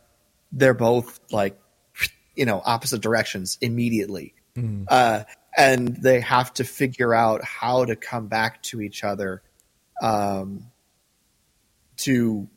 [0.53, 1.59] they're both like,
[2.35, 4.35] you know, opposite directions immediately.
[4.57, 4.87] Mm.
[4.89, 5.25] Uh,
[5.57, 9.43] and they have to figure out how to come back to each other,
[10.03, 10.71] um,
[11.99, 12.49] to,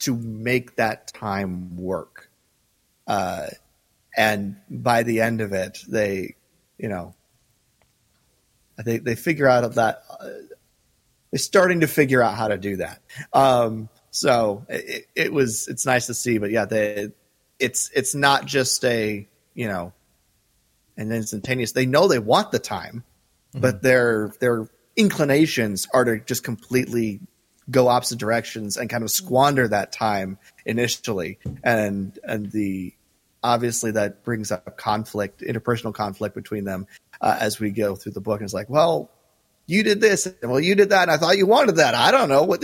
[0.00, 2.30] to make that time work.
[3.06, 3.46] Uh,
[4.16, 6.36] and by the end of it, they
[6.78, 7.14] you know,
[8.78, 10.28] I think they figure out that uh,
[11.30, 13.00] they're starting to figure out how to do that.
[13.32, 17.08] Um, so it, it, was it's nice to see, but yeah, they
[17.58, 19.92] it's it's not just a you know
[20.96, 21.72] an instantaneous.
[21.72, 23.04] They know they want the time,
[23.50, 23.60] mm-hmm.
[23.60, 27.20] but their their inclinations are to just completely
[27.70, 32.92] go opposite directions and kind of squander that time initially and and the
[33.44, 36.86] obviously that brings up conflict, interpersonal conflict between them
[37.20, 38.40] uh, as we go through the book.
[38.40, 39.10] And it's like, well,
[39.66, 41.94] you did this, and well, you did that, and I thought you wanted that.
[41.94, 42.62] I don't know what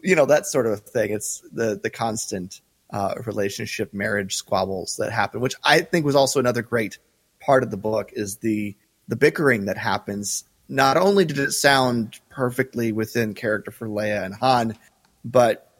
[0.00, 1.10] you know, that sort of thing.
[1.10, 2.60] It's the the constant
[2.90, 6.98] uh, relationship, marriage squabbles that happen, which I think was also another great
[7.40, 8.76] part of the book is the
[9.08, 10.44] the bickering that happens.
[10.68, 14.78] Not only did it sound perfectly within character for Leia and Han,
[15.24, 15.70] but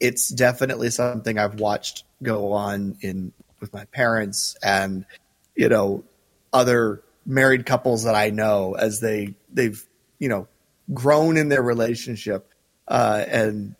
[0.00, 3.32] it's definitely something I've watched go on in
[3.64, 5.06] with my parents and
[5.54, 6.04] you know
[6.52, 9.82] other married couples that I know as they they've
[10.18, 10.46] you know
[10.92, 12.52] grown in their relationship
[12.88, 13.74] uh, and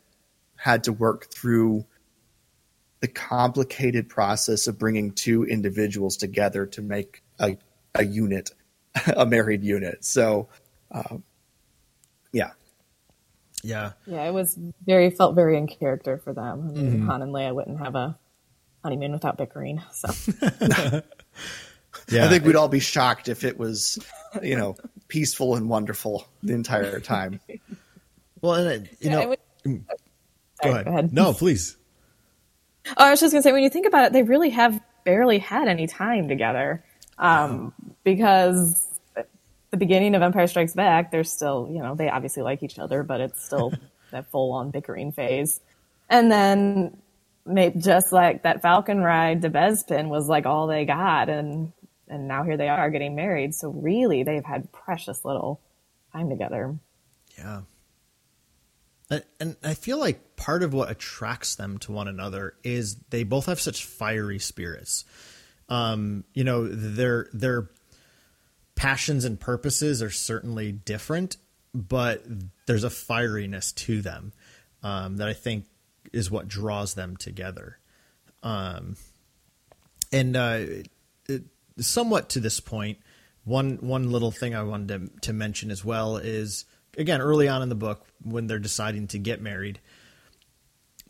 [0.57, 1.85] had to work through
[3.01, 7.59] the complicated process of bringing two individuals together to make a,
[7.95, 8.51] a unit,
[9.15, 10.03] a married unit.
[10.07, 10.49] So,
[10.91, 11.23] um,
[12.33, 12.53] yeah.
[13.63, 13.93] Yeah.
[14.07, 16.71] Yeah, it was very, felt very in character for them.
[16.71, 17.07] I mean, mm-hmm.
[17.09, 18.19] Han and Leia wouldn't have a
[18.85, 19.83] honeymoon without bickering.
[19.93, 20.09] So,
[22.09, 23.99] yeah, I think we'd all be shocked if it was,
[24.43, 24.77] you know,
[25.09, 27.41] peaceful and wonderful the entire time.
[28.43, 29.95] Well, and you know, would, mm, go,
[30.63, 30.85] sorry, ahead.
[30.85, 31.13] go ahead.
[31.13, 31.77] No, please.
[32.87, 35.39] Oh, I was just gonna say, when you think about it, they really have barely
[35.39, 36.85] had any time together,
[37.19, 37.73] um,
[38.05, 39.01] because
[39.71, 43.03] the beginning of Empire Strikes Back, they're still, you know, they obviously like each other,
[43.03, 43.73] but it's still
[44.13, 45.61] that full on bickering phase.
[46.11, 46.99] And then
[47.47, 51.73] made just like that Falcon ride to Bespin was like all they got, and
[52.09, 53.55] and now here they are getting married.
[53.55, 55.61] So really, they've had precious little
[56.13, 56.77] time together.
[57.37, 57.63] Yeah.
[59.39, 63.47] And I feel like part of what attracts them to one another is they both
[63.47, 65.05] have such fiery spirits.
[65.69, 67.71] Um, you know, their their
[68.75, 71.37] passions and purposes are certainly different,
[71.75, 72.25] but
[72.67, 74.33] there's a fieriness to them
[74.83, 75.67] um, that I think
[76.15, 77.79] is what draws them together.
[78.43, 78.97] Um,
[80.13, 80.61] and uh,
[81.29, 81.45] it,
[81.79, 82.99] somewhat to this point,
[83.45, 86.65] one one little thing I wanted to, to mention as well is
[86.97, 89.81] again early on in the book when they're deciding to get married.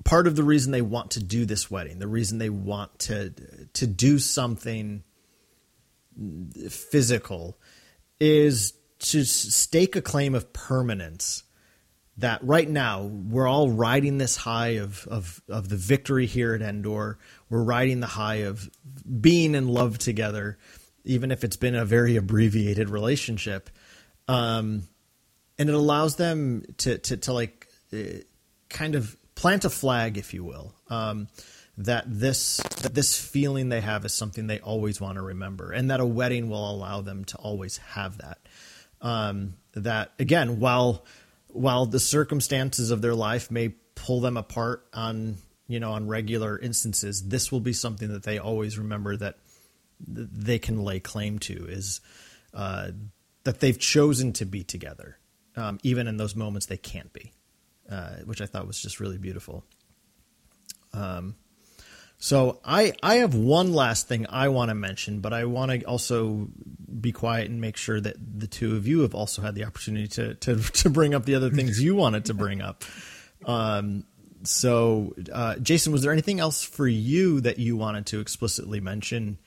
[0.04, 3.32] Part of the reason they want to do this wedding, the reason they want to
[3.74, 5.02] to do something
[6.68, 7.58] physical,
[8.20, 11.42] is to stake a claim of permanence
[12.18, 16.62] that right now we're all riding this high of, of, of the victory here at
[16.62, 17.18] Endor.
[17.50, 18.70] We're riding the high of
[19.20, 20.58] being in love together,
[21.04, 23.68] even if it's been a very abbreviated relationship.
[24.28, 24.84] Um,
[25.58, 27.96] and it allows them to, to, to like uh,
[28.68, 31.28] kind of plant a flag, if you will, um,
[31.76, 35.90] that this that this feeling they have is something they always want to remember, and
[35.90, 38.38] that a wedding will allow them to always have that.
[39.00, 41.04] Um, that again, while
[41.54, 45.36] while the circumstances of their life may pull them apart on
[45.68, 49.38] you know on regular instances this will be something that they always remember that
[50.06, 52.00] they can lay claim to is
[52.52, 52.88] uh,
[53.44, 55.16] that they've chosen to be together
[55.56, 57.32] um, even in those moments they can't be
[57.90, 59.64] uh, which i thought was just really beautiful.
[60.92, 61.34] Um,
[62.18, 65.82] so I I have one last thing I want to mention, but I want to
[65.84, 66.48] also
[67.00, 70.08] be quiet and make sure that the two of you have also had the opportunity
[70.08, 72.84] to to, to bring up the other things you wanted to bring up.
[73.44, 74.04] Um,
[74.44, 79.38] so, uh, Jason, was there anything else for you that you wanted to explicitly mention?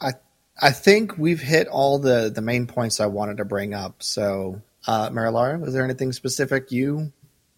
[0.00, 0.12] I
[0.60, 4.02] I think we've hit all the the main points I wanted to bring up.
[4.02, 7.12] So, uh, MaryLara, was there anything specific you,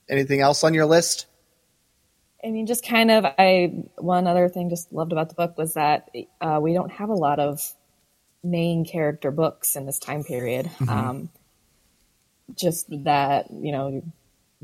[0.08, 1.26] anything else on your list?
[2.46, 3.24] I mean, just kind of.
[3.24, 6.08] I one other thing just loved about the book was that
[6.40, 7.74] uh, we don't have a lot of
[8.44, 10.66] main character books in this time period.
[10.66, 10.88] Mm-hmm.
[10.88, 11.28] Um,
[12.54, 14.02] just that you know,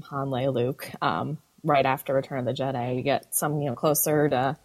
[0.05, 0.89] Han, Leia, Luke.
[1.03, 4.57] Um, right after Return of the Jedi, you get some you know closer to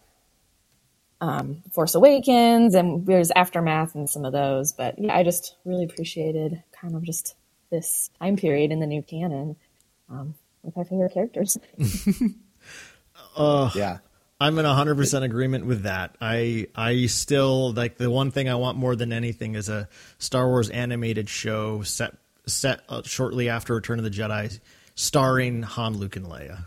[1.20, 4.72] um, Force Awakens, and there's aftermath and some of those.
[4.72, 7.34] But yeah, I just really appreciated kind of just
[7.70, 9.56] this time period in the new canon
[10.08, 11.58] um, with our favorite characters.
[13.38, 13.98] uh, yeah.
[14.40, 16.14] I'm in 100% agreement with that.
[16.20, 20.46] I I still like the one thing I want more than anything is a Star
[20.46, 22.16] Wars animated show set
[22.46, 24.60] set uh, shortly after Return of the Jedi
[24.94, 26.60] starring Han, Luke and Leia.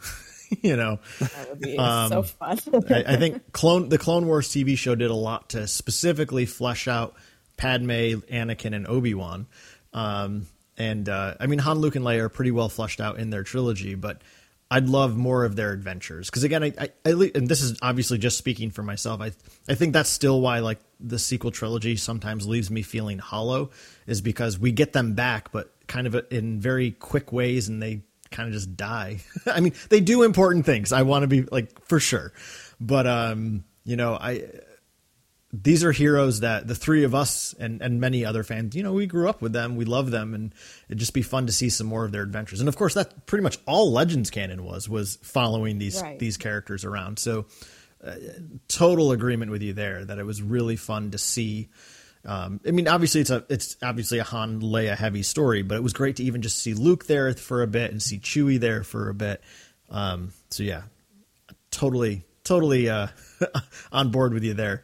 [0.61, 2.59] you know, that would be um, so fun.
[2.89, 6.87] I, I, think Clone the Clone Wars TV show did a lot to specifically flesh
[6.87, 7.15] out
[7.55, 9.47] Padme, Anakin, and Obi Wan.
[9.93, 10.47] Um,
[10.77, 13.43] and uh, I mean, Han, Luke, and Leia are pretty well fleshed out in their
[13.43, 14.21] trilogy, but
[14.71, 18.17] I'd love more of their adventures because again, I, I, I, and this is obviously
[18.17, 19.19] just speaking for myself.
[19.19, 19.33] I
[19.67, 23.71] I think that's still why like the sequel trilogy sometimes leaves me feeling hollow,
[24.07, 28.03] is because we get them back, but kind of in very quick ways, and they
[28.31, 29.19] kind of just die.
[29.45, 30.93] I mean, they do important things.
[30.93, 32.31] I want to be like for sure,
[32.79, 34.45] but um, you know, I
[35.53, 38.93] these are heroes that the three of us and and many other fans, you know,
[38.93, 40.53] we grew up with them, we love them, and
[40.87, 42.59] it'd just be fun to see some more of their adventures.
[42.59, 46.17] And of course, that pretty much all Legends canon was was following these right.
[46.19, 47.19] these characters around.
[47.19, 47.45] So,
[48.03, 48.15] uh,
[48.67, 51.69] total agreement with you there that it was really fun to see
[52.23, 55.83] um, I mean, obviously it's a it's obviously a Han Leia heavy story, but it
[55.83, 58.83] was great to even just see Luke there for a bit and see Chewie there
[58.83, 59.41] for a bit.
[59.89, 60.83] Um, so yeah,
[61.71, 63.07] totally totally uh,
[63.91, 64.83] on board with you there.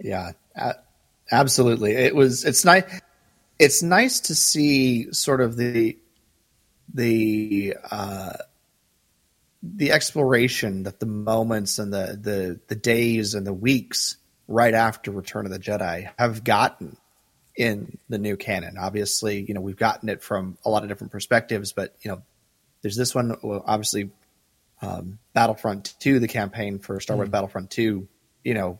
[0.00, 0.32] Yeah,
[1.30, 1.92] absolutely.
[1.92, 2.84] It was it's nice
[3.58, 5.98] it's nice to see sort of the
[6.94, 8.32] the uh,
[9.62, 14.16] the exploration that the moments and the the the days and the weeks
[14.48, 16.96] right after Return of the Jedi have gotten
[17.54, 18.76] in the new canon.
[18.78, 22.22] Obviously, you know, we've gotten it from a lot of different perspectives, but you know,
[22.82, 23.36] there's this one
[23.66, 24.10] obviously
[24.82, 27.32] um, Battlefront 2, the campaign for Star Wars mm.
[27.32, 28.08] Battlefront 2,
[28.44, 28.78] you know,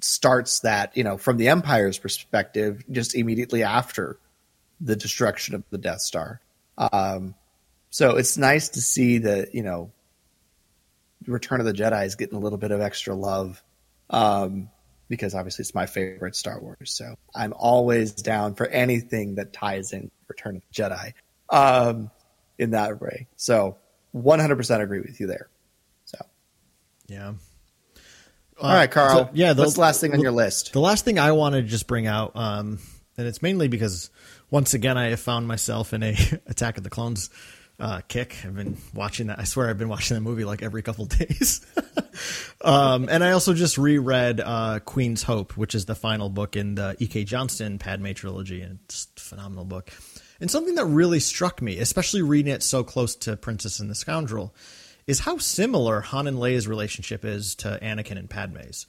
[0.00, 4.18] starts that, you know, from the Empire's perspective, just immediately after
[4.80, 6.40] the destruction of the Death Star.
[6.78, 7.34] Um,
[7.90, 9.90] so it's nice to see that, you know,
[11.26, 13.62] Return of the Jedi is getting a little bit of extra love
[14.08, 14.70] um,
[15.08, 16.92] because obviously it's my favorite Star Wars.
[16.92, 21.12] So I'm always down for anything that ties in Return of the Jedi
[21.50, 22.10] um,
[22.58, 23.26] in that way.
[23.36, 23.76] So
[24.14, 25.48] 100% agree with you there.
[26.06, 26.18] So,
[27.08, 27.34] yeah.
[28.60, 29.26] All right, Karl.
[29.26, 30.72] So, yeah, the, what's the last thing on your list?
[30.72, 32.78] The last thing I wanted to just bring out, um,
[33.16, 34.10] and it's mainly because
[34.50, 37.30] once again I have found myself in a Attack of the Clones
[37.78, 38.36] uh, kick.
[38.44, 39.38] I've been watching that.
[39.38, 41.64] I swear I've been watching that movie like every couple days.
[42.60, 46.74] um, and I also just reread uh, Queen's Hope, which is the final book in
[46.74, 47.24] the E.K.
[47.24, 49.90] Johnston Padme trilogy, and it's a phenomenal book.
[50.40, 53.94] And something that really struck me, especially reading it so close to Princess and the
[53.94, 54.54] Scoundrel,
[55.10, 58.86] is how similar Han and Leia's relationship is to Anakin and Padme's.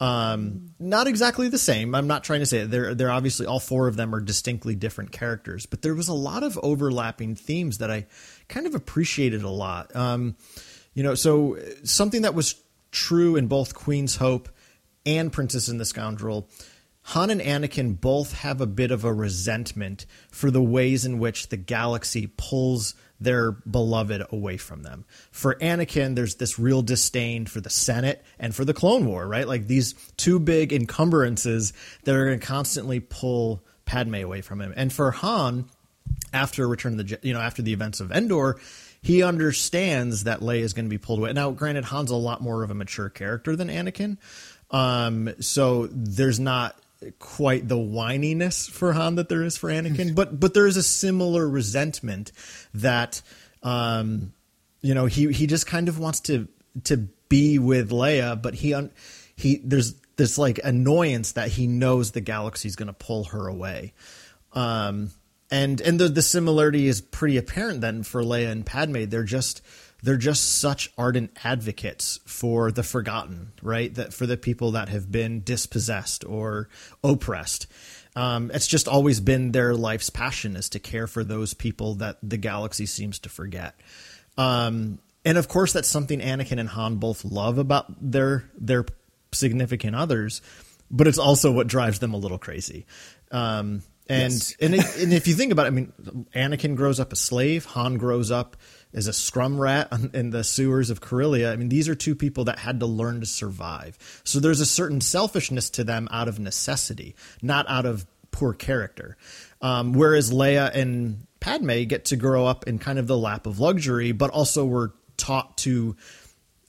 [0.00, 1.94] Um, not exactly the same.
[1.94, 2.70] I'm not trying to say it.
[2.70, 6.14] They're they're obviously all four of them are distinctly different characters, but there was a
[6.14, 8.06] lot of overlapping themes that I
[8.48, 9.94] kind of appreciated a lot.
[9.96, 10.36] Um,
[10.92, 12.60] you know, so something that was
[12.90, 14.50] true in both Queen's Hope
[15.06, 16.50] and Princess and the Scoundrel.
[17.06, 21.48] Han and Anakin both have a bit of a resentment for the ways in which
[21.48, 25.04] the galaxy pulls their beloved away from them.
[25.30, 29.46] For Anakin, there's this real disdain for the Senate and for the Clone War, right?
[29.46, 31.72] Like these two big encumbrances
[32.04, 34.72] that are going to constantly pull Padme away from him.
[34.76, 35.68] And for Han,
[36.32, 38.60] after Return of the you know after the events of Endor,
[39.02, 41.32] he understands that Leia is going to be pulled away.
[41.32, 44.18] Now, granted, Han's a lot more of a mature character than Anakin,
[44.70, 46.76] um, so there's not
[47.18, 50.82] quite the whininess for Han that there is for Anakin, but but there is a
[50.82, 52.32] similar resentment
[52.74, 53.22] that
[53.62, 54.32] um,
[54.80, 56.48] you know he he just kind of wants to
[56.84, 56.96] to
[57.28, 58.74] be with Leia, but he
[59.36, 63.92] he there's this like annoyance that he knows the galaxy's going to pull her away.
[64.52, 65.10] Um,
[65.50, 69.04] and and the the similarity is pretty apparent then for Leia and Padme.
[69.04, 69.62] They're just
[70.02, 73.94] they're just such ardent advocates for the forgotten, right?
[73.94, 76.68] That for the people that have been dispossessed or
[77.04, 77.66] oppressed.
[78.14, 82.18] Um, it's just always been their life's passion is to care for those people that
[82.22, 83.78] the galaxy seems to forget.
[84.36, 88.84] Um, and of course, that's something Anakin and Han both love about their their
[89.32, 90.42] significant others.
[90.92, 92.86] but it's also what drives them a little crazy.
[93.32, 94.56] Um, and yes.
[94.60, 95.92] and, it, and if you think about it, I mean,
[96.34, 97.64] Anakin grows up a slave.
[97.66, 98.56] Han grows up
[98.94, 101.52] as a scrum rat in the sewers of Corellia.
[101.52, 103.98] I mean, these are two people that had to learn to survive.
[104.24, 109.16] So there's a certain selfishness to them out of necessity, not out of poor character.
[109.60, 113.60] Um, whereas Leia and Padme get to grow up in kind of the lap of
[113.60, 115.96] luxury, but also were taught to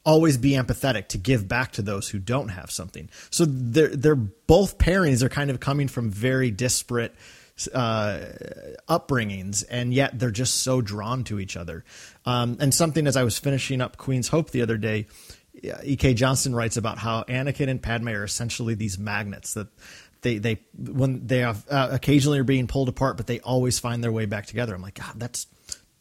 [0.05, 3.09] always be empathetic to give back to those who don't have something.
[3.29, 7.15] So they're they're both pairings are kind of coming from very disparate
[7.73, 8.19] uh,
[8.89, 11.83] upbringings, and yet they're just so drawn to each other.
[12.25, 15.07] Um, and something as I was finishing up Queen's Hope the other day,
[15.83, 16.15] E.K.
[16.15, 19.67] Johnston writes about how Anakin and Padme are essentially these magnets that
[20.21, 24.03] they they when they have uh, occasionally are being pulled apart, but they always find
[24.03, 24.73] their way back together.
[24.73, 25.47] I'm like, God, that's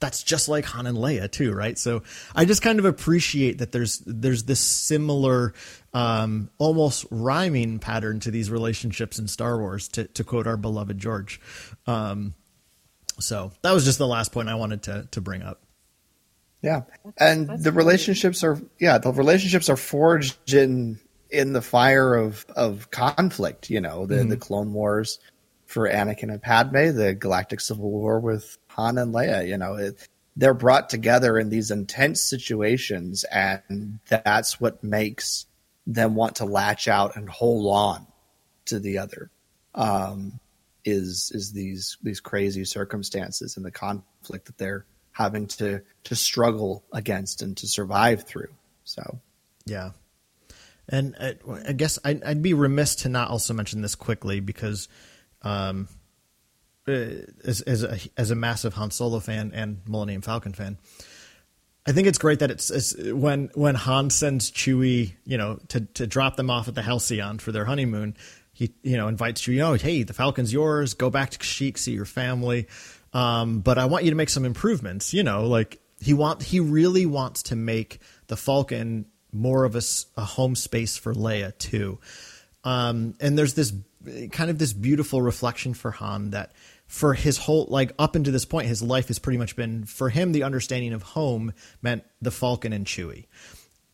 [0.02, 1.78] that's just like Han and Leia too, right?
[1.78, 2.02] So
[2.34, 5.54] I just kind of appreciate that there's there's this similar,
[5.94, 9.86] um, almost rhyming pattern to these relationships in Star Wars.
[9.88, 11.40] To, to quote our beloved George,
[11.86, 12.34] um,
[13.20, 15.62] so that was just the last point I wanted to to bring up.
[16.62, 16.82] Yeah,
[17.16, 20.98] and That's the relationships are yeah the relationships are forged in
[21.30, 23.70] in the fire of of conflict.
[23.70, 24.30] You know the mm-hmm.
[24.30, 25.20] the Clone Wars
[25.66, 29.46] for Anakin and Padme, the Galactic Civil War with Han and Leia.
[29.46, 35.46] You know, it, they're brought together in these intense situations, and that's what makes
[35.86, 38.06] them want to latch out and hold on
[38.66, 39.30] to the other.
[39.74, 40.38] Um,
[40.84, 46.84] is is these these crazy circumstances and the conflict that they're having to to struggle
[46.92, 48.52] against and to survive through.
[48.84, 49.20] So,
[49.64, 49.90] yeah.
[50.88, 51.36] And I,
[51.68, 54.88] I guess I'd, I'd, be remiss to not also mention this quickly because
[55.42, 55.94] um, uh,
[56.86, 60.78] as as a, as a massive Han Solo fan and Millennium Falcon fan,
[61.86, 65.80] I think it's great that it's, it's, when when Han sends Chewie, you know, to
[65.80, 68.16] to drop them off at the Halcyon for their honeymoon.
[68.52, 70.94] He you know invites Chewie, oh hey, the Falcon's yours.
[70.94, 72.68] Go back to Kashyyyk, see your family.
[73.12, 75.12] Um, but I want you to make some improvements.
[75.12, 79.82] You know, like he want he really wants to make the Falcon more of a,
[80.16, 81.98] a home space for Leia too.
[82.64, 83.72] Um, and there's this
[84.30, 86.52] kind of this beautiful reflection for Han that
[86.92, 90.10] for his whole like up until this point his life has pretty much been for
[90.10, 93.24] him the understanding of home meant the Falcon and Chewie.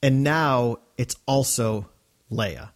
[0.03, 1.89] And now it's also
[2.29, 2.71] Leia.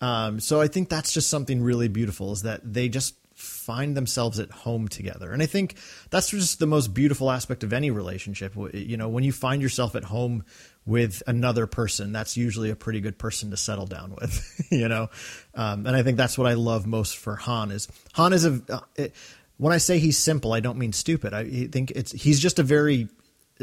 [0.00, 4.40] Um, so I think that's just something really beautiful is that they just find themselves
[4.40, 5.30] at home together.
[5.30, 5.76] And I think
[6.10, 8.54] that's just the most beautiful aspect of any relationship.
[8.74, 10.44] You know, when you find yourself at home
[10.86, 15.08] with another person, that's usually a pretty good person to settle down with, you know?
[15.54, 18.60] Um, and I think that's what I love most for Han is Han is a,
[18.68, 19.14] uh, it,
[19.58, 21.34] when I say he's simple, I don't mean stupid.
[21.34, 23.08] I think it's, he's just a very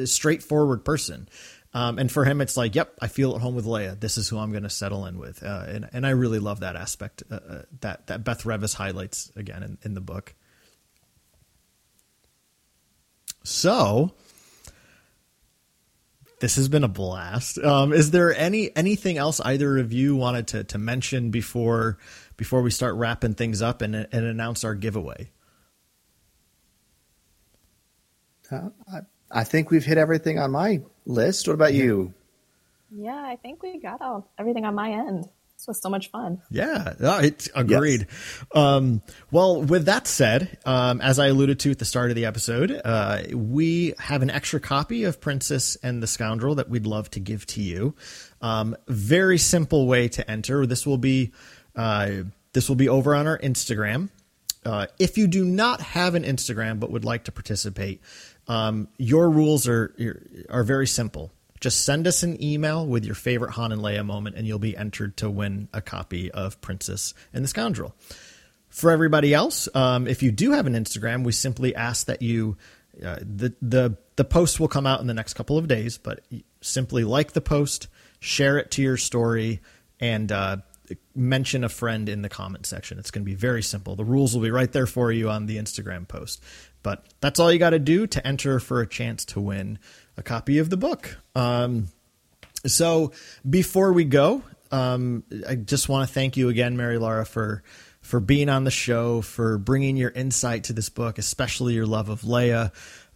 [0.04, 1.28] straightforward person.
[1.74, 4.00] Um, and for him, it's like, yep, I feel at home with Leia.
[4.00, 5.44] This is who I'm going to settle in with.
[5.44, 9.32] Uh, and, and I really love that aspect uh, uh, that, that Beth Revis highlights
[9.36, 10.36] again in, in the book.
[13.44, 14.14] So,
[16.40, 17.58] this has been a blast.
[17.60, 21.98] Um, is there any anything else either of you wanted to, to mention before
[22.38, 25.30] before we start wrapping things up and, and announce our giveaway?
[28.52, 29.00] Uh, I,
[29.32, 31.48] I think we've hit everything on my list.
[31.48, 32.14] What about you?
[32.92, 35.28] Yeah, I think we got all everything on my end.
[35.58, 36.42] This was so much fun.
[36.50, 38.08] Yeah, it's agreed.
[38.10, 38.46] Yes.
[38.54, 42.26] Um, well, with that said, um, as I alluded to at the start of the
[42.26, 47.10] episode, uh, we have an extra copy of Princess and the Scoundrel that we'd love
[47.12, 47.96] to give to you.
[48.42, 50.66] Um, very simple way to enter.
[50.66, 51.32] This will be
[51.76, 52.12] uh,
[52.52, 54.10] this will be over on our Instagram.
[54.66, 58.02] Uh, if you do not have an Instagram but would like to participate,
[58.48, 59.96] um, your rules are
[60.50, 61.32] are very simple.
[61.60, 64.78] Just send us an email with your favorite Han and Leia moment, and you'll be
[64.78, 67.96] entered to win a copy of Princess and the Scoundrel.
[68.70, 72.58] For everybody else, um, if you do have an Instagram, we simply ask that you
[73.04, 76.22] uh, the the the post will come out in the next couple of days, but
[76.62, 77.88] simply like the post,
[78.20, 79.62] share it to your story,
[80.00, 80.58] and uh,
[81.16, 83.00] mention a friend in the comment section.
[83.00, 83.96] It's going to be very simple.
[83.96, 86.44] The rules will be right there for you on the Instagram post.
[86.86, 89.80] But that's all you got to do to enter for a chance to win
[90.18, 91.18] a copy of the book.
[91.34, 91.88] Um,
[92.68, 93.12] so
[93.50, 97.64] before we go, um, I just want to thank you again, MaryLara, for
[98.02, 102.10] for being on the show, for bringing your insight to this book, especially your love
[102.10, 102.72] of Leia.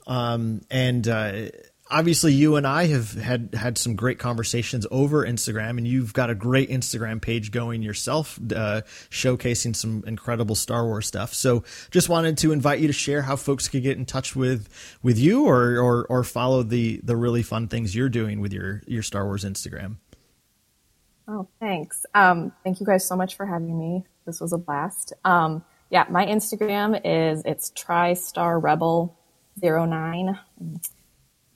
[0.07, 1.49] Um, and uh,
[1.89, 6.29] obviously you and I have had had some great conversations over Instagram, and you've got
[6.29, 11.33] a great Instagram page going yourself, uh, showcasing some incredible Star Wars stuff.
[11.33, 14.69] So, just wanted to invite you to share how folks could get in touch with
[15.01, 18.81] with you, or or, or follow the the really fun things you're doing with your
[18.87, 19.97] your Star Wars Instagram.
[21.27, 22.05] Oh, thanks.
[22.15, 24.03] Um, thank you guys so much for having me.
[24.25, 25.13] This was a blast.
[25.23, 29.15] Um, yeah, my Instagram is it's TriStar Rebel
[29.61, 30.39] 09.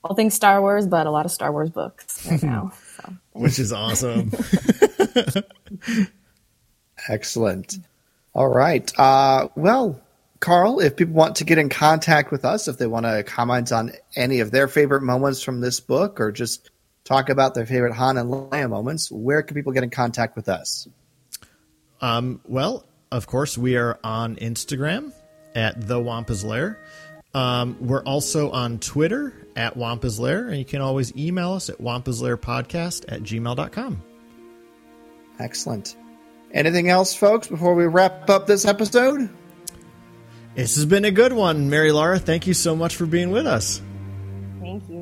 [0.03, 2.73] All things Star Wars, but a lot of Star Wars books right now.
[2.97, 4.31] So, Which is awesome.
[7.07, 7.77] Excellent.
[8.33, 8.91] All right.
[8.99, 10.01] Uh, well,
[10.39, 13.71] Karl, if people want to get in contact with us, if they want to comment
[13.71, 16.69] on any of their favorite moments from this book or just
[17.05, 20.49] talk about their favorite Han and Leia moments, where can people get in contact with
[20.49, 20.87] us?
[22.01, 25.13] Um, well, of course, we are on Instagram
[25.55, 26.79] at the Wampa's Lair.
[27.33, 31.79] Um, we're also on Twitter at Wampa's Lair, and you can always email us at
[31.79, 34.03] wampaslairpodcast at gmail.com.
[35.39, 35.95] Excellent.
[36.51, 39.29] Anything else, folks, before we wrap up this episode?
[40.55, 41.69] This has been a good one.
[41.71, 43.81] MaryLara, thank you so much for being with us.
[44.61, 44.99] thank you.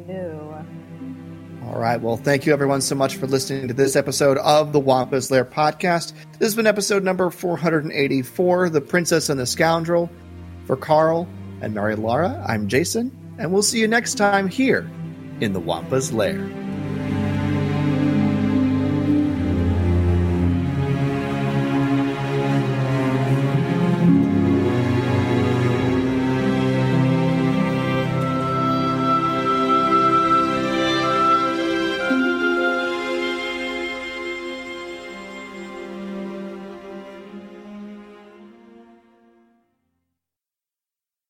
[1.65, 2.01] All right.
[2.01, 5.45] Well, thank you everyone so much for listening to this episode of the Wampa's Lair
[5.45, 6.11] podcast.
[6.33, 10.09] This has been episode number 484, The Princess and the Scoundrel.
[10.65, 11.27] For Karl
[11.61, 13.11] and MaryLara, I'm Jason,
[13.41, 14.89] and we'll see you next time here
[15.39, 16.39] in the Wampa's Lair.